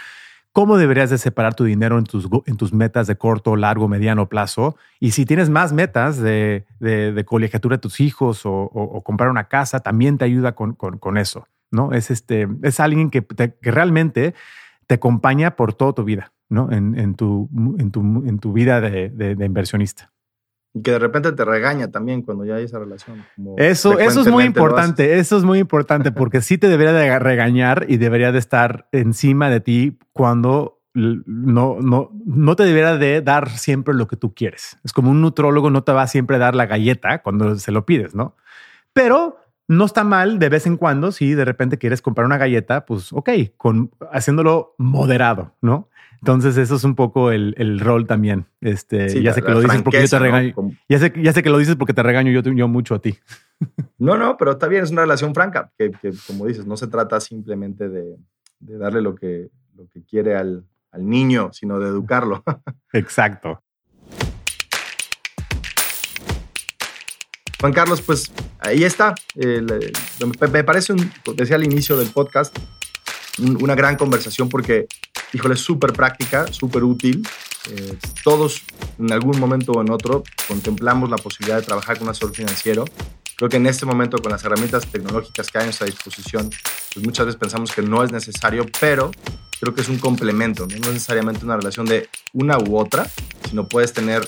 cómo 0.54 0.78
deberías 0.78 1.10
de 1.10 1.18
separar 1.18 1.56
tu 1.56 1.66
dinero 1.66 1.98
en 1.98 2.06
tus, 2.06 2.30
en 2.46 2.56
tus 2.58 2.74
metas 2.74 3.08
de 3.08 3.18
corto, 3.18 3.56
largo, 3.56 3.88
mediano 3.88 4.30
plazo. 4.30 4.78
Y 5.00 5.12
si 5.12 5.26
tienes 5.26 5.50
más 5.50 5.74
metas 5.74 6.18
de, 6.18 6.66
de, 6.80 7.26
colegiatura 7.26 7.78
de 7.78 7.82
tus 7.82 8.00
hijos 8.00 8.44
o, 8.46 9.02
comprar 9.04 9.30
una 9.30 9.46
casa, 9.46 9.82
también 9.82 10.18
te 10.18 10.26
ayuda 10.26 10.54
con, 10.54 10.76
con, 10.76 11.18
eso. 11.18 11.48
¿no? 11.72 11.92
Es, 11.92 12.12
este, 12.12 12.48
es 12.62 12.80
alguien 12.80 13.10
que, 13.10 13.26
que, 13.26 13.72
realmente 13.72 14.36
te 14.88 14.96
acompaña 14.96 15.56
por 15.56 15.74
toda 15.74 15.94
tu 15.94 16.04
vida, 16.04 16.32
¿no? 16.50 16.72
En, 16.72 16.98
en, 17.00 17.16
tu, 17.16 17.50
en, 17.80 17.92
tu, 17.92 18.38
tu 18.39 18.54
vida 18.54 18.80
de, 18.80 19.10
de 19.10 19.46
inversionista. 19.46 20.12
Y 20.74 20.82
que 20.82 20.92
de 20.92 21.00
repente 21.00 21.32
te 21.32 21.46
regaña 21.46 21.92
también 21.92 22.24
cuando 22.24 22.46
ya 22.46 22.56
hay 22.56 22.64
esa 22.64 22.80
relación. 22.80 23.24
eso, 23.58 24.00
eso 24.00 24.22
es 24.22 24.28
muy 24.28 24.44
importante, 24.44 25.20
eso 25.20 25.38
es 25.38 25.44
muy 25.44 25.60
importante 25.60 26.12
porque 26.12 26.42
sí 26.42 26.58
te 26.58 26.68
debería 26.68 26.94
de 26.94 27.20
regañar 27.20 27.86
y 27.88 27.98
debería 27.98 28.32
de 28.32 28.40
estar 28.40 28.88
encima 28.92 29.50
de 29.50 29.60
ti 29.60 30.00
cuando 30.14 30.80
no, 30.96 31.78
no, 31.80 32.12
no 32.26 32.56
te 32.56 32.64
debería 32.64 32.98
de 32.98 33.22
dar 33.22 33.50
siempre 33.50 33.94
lo 33.94 34.08
que 34.08 34.16
tú 34.16 34.34
quieres. 34.34 34.78
Es 34.84 34.94
como 34.94 35.12
un 35.12 35.22
nutrólogo 35.22 35.70
no 35.70 35.84
te 35.84 35.92
va 35.92 36.04
a 36.04 36.08
siempre 36.08 36.38
dar 36.38 36.56
la 36.56 36.66
galleta 36.66 37.22
cuando 37.22 37.56
se 37.58 37.72
lo 37.72 37.86
pides, 37.86 38.14
¿no? 38.16 38.36
Pero 38.94 39.42
no 39.78 39.86
está 39.86 40.04
mal 40.04 40.40
de 40.40 40.50
vez 40.50 40.66
en 40.68 40.78
cuando 40.78 41.12
si 41.12 41.34
de 41.34 41.46
repente 41.46 41.78
quieres 41.78 42.02
comprar 42.02 42.26
una 42.26 42.38
galleta, 42.38 42.86
pues 42.86 43.12
ok, 43.14 43.30
con, 43.58 43.92
haciéndolo 44.12 44.76
moderado, 44.78 45.56
¿no? 45.62 45.90
Entonces, 46.24 46.56
eso 46.56 46.76
es 46.76 46.86
un 46.86 46.96
poco 46.96 47.32
el, 47.32 47.80
rol 47.82 48.08
también. 48.08 48.46
Este, 48.62 49.22
ya 49.22 49.34
sé 49.34 49.42
que 49.42 49.52
lo 49.52 49.60
dices 49.60 49.82
porque 49.82 50.02
yo 50.02 50.08
te 50.08 50.20
regaño. 50.20 50.56
Ya, 50.88 50.98
sé, 50.98 51.12
ya 51.22 51.34
sé 51.34 51.44
que 51.44 51.50
lo 51.50 51.58
dices 51.58 51.76
porque 51.76 51.94
te 51.94 52.02
regaño 52.02 52.32
yo, 52.32 52.42
yo 52.54 52.68
mucho 52.70 52.96
a 52.96 53.02
ti. 53.02 53.18
No, 53.98 54.18
no, 54.18 54.38
pero 54.38 54.52
está 54.52 54.68
bien, 54.68 54.84
es 54.84 54.92
una 54.92 55.02
relación 55.02 55.34
franca, 55.34 55.72
que, 55.78 55.92
como 56.28 56.46
dices, 56.46 56.66
no 56.66 56.78
se 56.78 56.88
trata 56.88 57.20
simplemente 57.20 57.90
de, 57.90 58.16
darle 58.60 59.02
lo 59.02 59.16
que, 59.16 59.50
lo 59.76 59.88
que 59.90 60.04
quiere 60.04 60.36
al, 60.36 60.66
niño, 60.98 61.50
sino 61.52 61.80
de 61.80 61.90
educarlo. 61.90 62.44
Exacto. 62.94 63.62
Juan 67.63 67.71
Carlos, 67.71 68.02
pues 68.02 68.30
ahí 68.60 68.84
está. 68.84 69.15
me 69.38 70.63
parece, 70.65 70.91
un, 70.91 71.10
decía 71.38 71.56
al 71.56 71.63
inicio 71.63 71.95
del 71.95 72.10
podcast, 72.10 72.54
una 73.38 73.73
gran 73.73 73.95
conversación 73.95 74.49
porque 74.49 74.86
híjole, 75.32 75.56
súper 75.56 75.93
práctica, 75.93 76.52
súper 76.52 76.84
útil. 76.84 77.26
Eh, 77.71 77.97
todos 78.21 78.63
en 78.99 79.13
algún 79.13 79.39
momento 79.39 79.71
o 79.71 79.82
en 79.82 79.91
otro 79.91 80.26
contemplamos 80.45 81.10
la 81.10 81.15
posibilidad 81.15 81.56
de 81.56 81.65
trabajar 81.65 81.97
con 81.97 82.08
un 82.08 82.12
asesor 82.12 82.36
financiero. 82.36 82.84
Creo 83.38 83.47
que 83.47 83.56
en 83.56 83.67
este 83.67 83.86
momento 83.86 84.17
con 84.17 84.34
las 84.34 84.43
herramientas 84.43 84.86
tecnológicas 84.88 85.49
que 85.49 85.60
hay 85.60 85.62
a 85.62 85.67
nuestra 85.67 85.86
disposición, 85.86 86.49
pues 86.93 87.06
muchas 87.06 87.28
veces 87.28 87.39
pensamos 87.39 87.71
que 87.71 87.82
no 87.82 88.04
es 88.04 88.12
necesario, 88.12 88.65
pero 88.82 89.10
creo 89.62 89.73
que 89.73 89.80
es 89.80 89.88
un 89.88 89.99
complemento, 89.99 90.67
no, 90.67 90.76
es 90.76 90.82
necesariamente 90.82 91.45
una 91.45 91.56
relación 91.56 91.86
de 91.86 92.10
una 92.34 92.58
u 92.58 92.78
otra, 92.78 93.10
sino 93.49 93.69
puedes 93.69 93.93
tener 93.93 94.28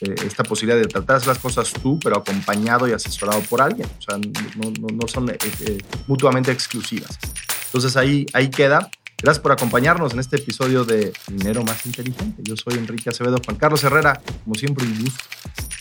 eh, 0.00 0.14
esta 0.26 0.44
posibilidad 0.44 0.80
de 0.80 0.86
tratar 0.86 1.26
las 1.26 1.38
cosas 1.38 1.72
tú, 1.72 1.98
pero 2.02 2.18
acompañado 2.18 2.88
y 2.88 2.92
asesorado 2.92 3.40
por 3.42 3.62
alguien. 3.62 3.88
O 3.98 4.02
sea, 4.02 4.18
no, 4.18 4.70
no, 4.80 4.88
no 4.94 5.08
son 5.08 5.30
eh, 5.30 5.78
mutuamente 6.06 6.52
exclusivas. 6.52 7.18
Entonces 7.66 7.96
ahí, 7.96 8.26
ahí 8.32 8.50
queda. 8.50 8.90
Gracias 9.18 9.42
por 9.42 9.52
acompañarnos 9.52 10.12
en 10.12 10.20
este 10.20 10.36
episodio 10.36 10.84
de 10.84 11.12
Dinero 11.28 11.64
Más 11.64 11.86
Inteligente. 11.86 12.42
Yo 12.42 12.54
soy 12.56 12.74
Enrique 12.74 13.08
Acevedo, 13.08 13.38
Juan 13.44 13.56
Carlos 13.56 13.82
Herrera, 13.82 14.20
como 14.44 14.54
siempre, 14.54 14.84
un 14.84 15.04
gusto. 15.04 15.24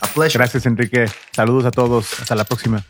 A 0.01 0.07
pleasure. 0.07 0.39
Gracias, 0.39 0.65
Enrique. 0.65 1.05
Saludos 1.31 1.65
a 1.65 1.71
todos. 1.71 2.19
Hasta 2.21 2.35
la 2.35 2.45
próxima. 2.45 2.85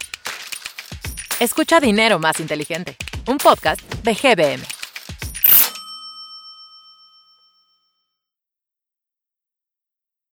Escucha 1.40 1.80
Dinero 1.80 2.20
Más 2.20 2.40
Inteligente, 2.40 2.96
un 3.26 3.38
podcast 3.38 3.82
de 4.04 4.14
GBM. 4.14 4.75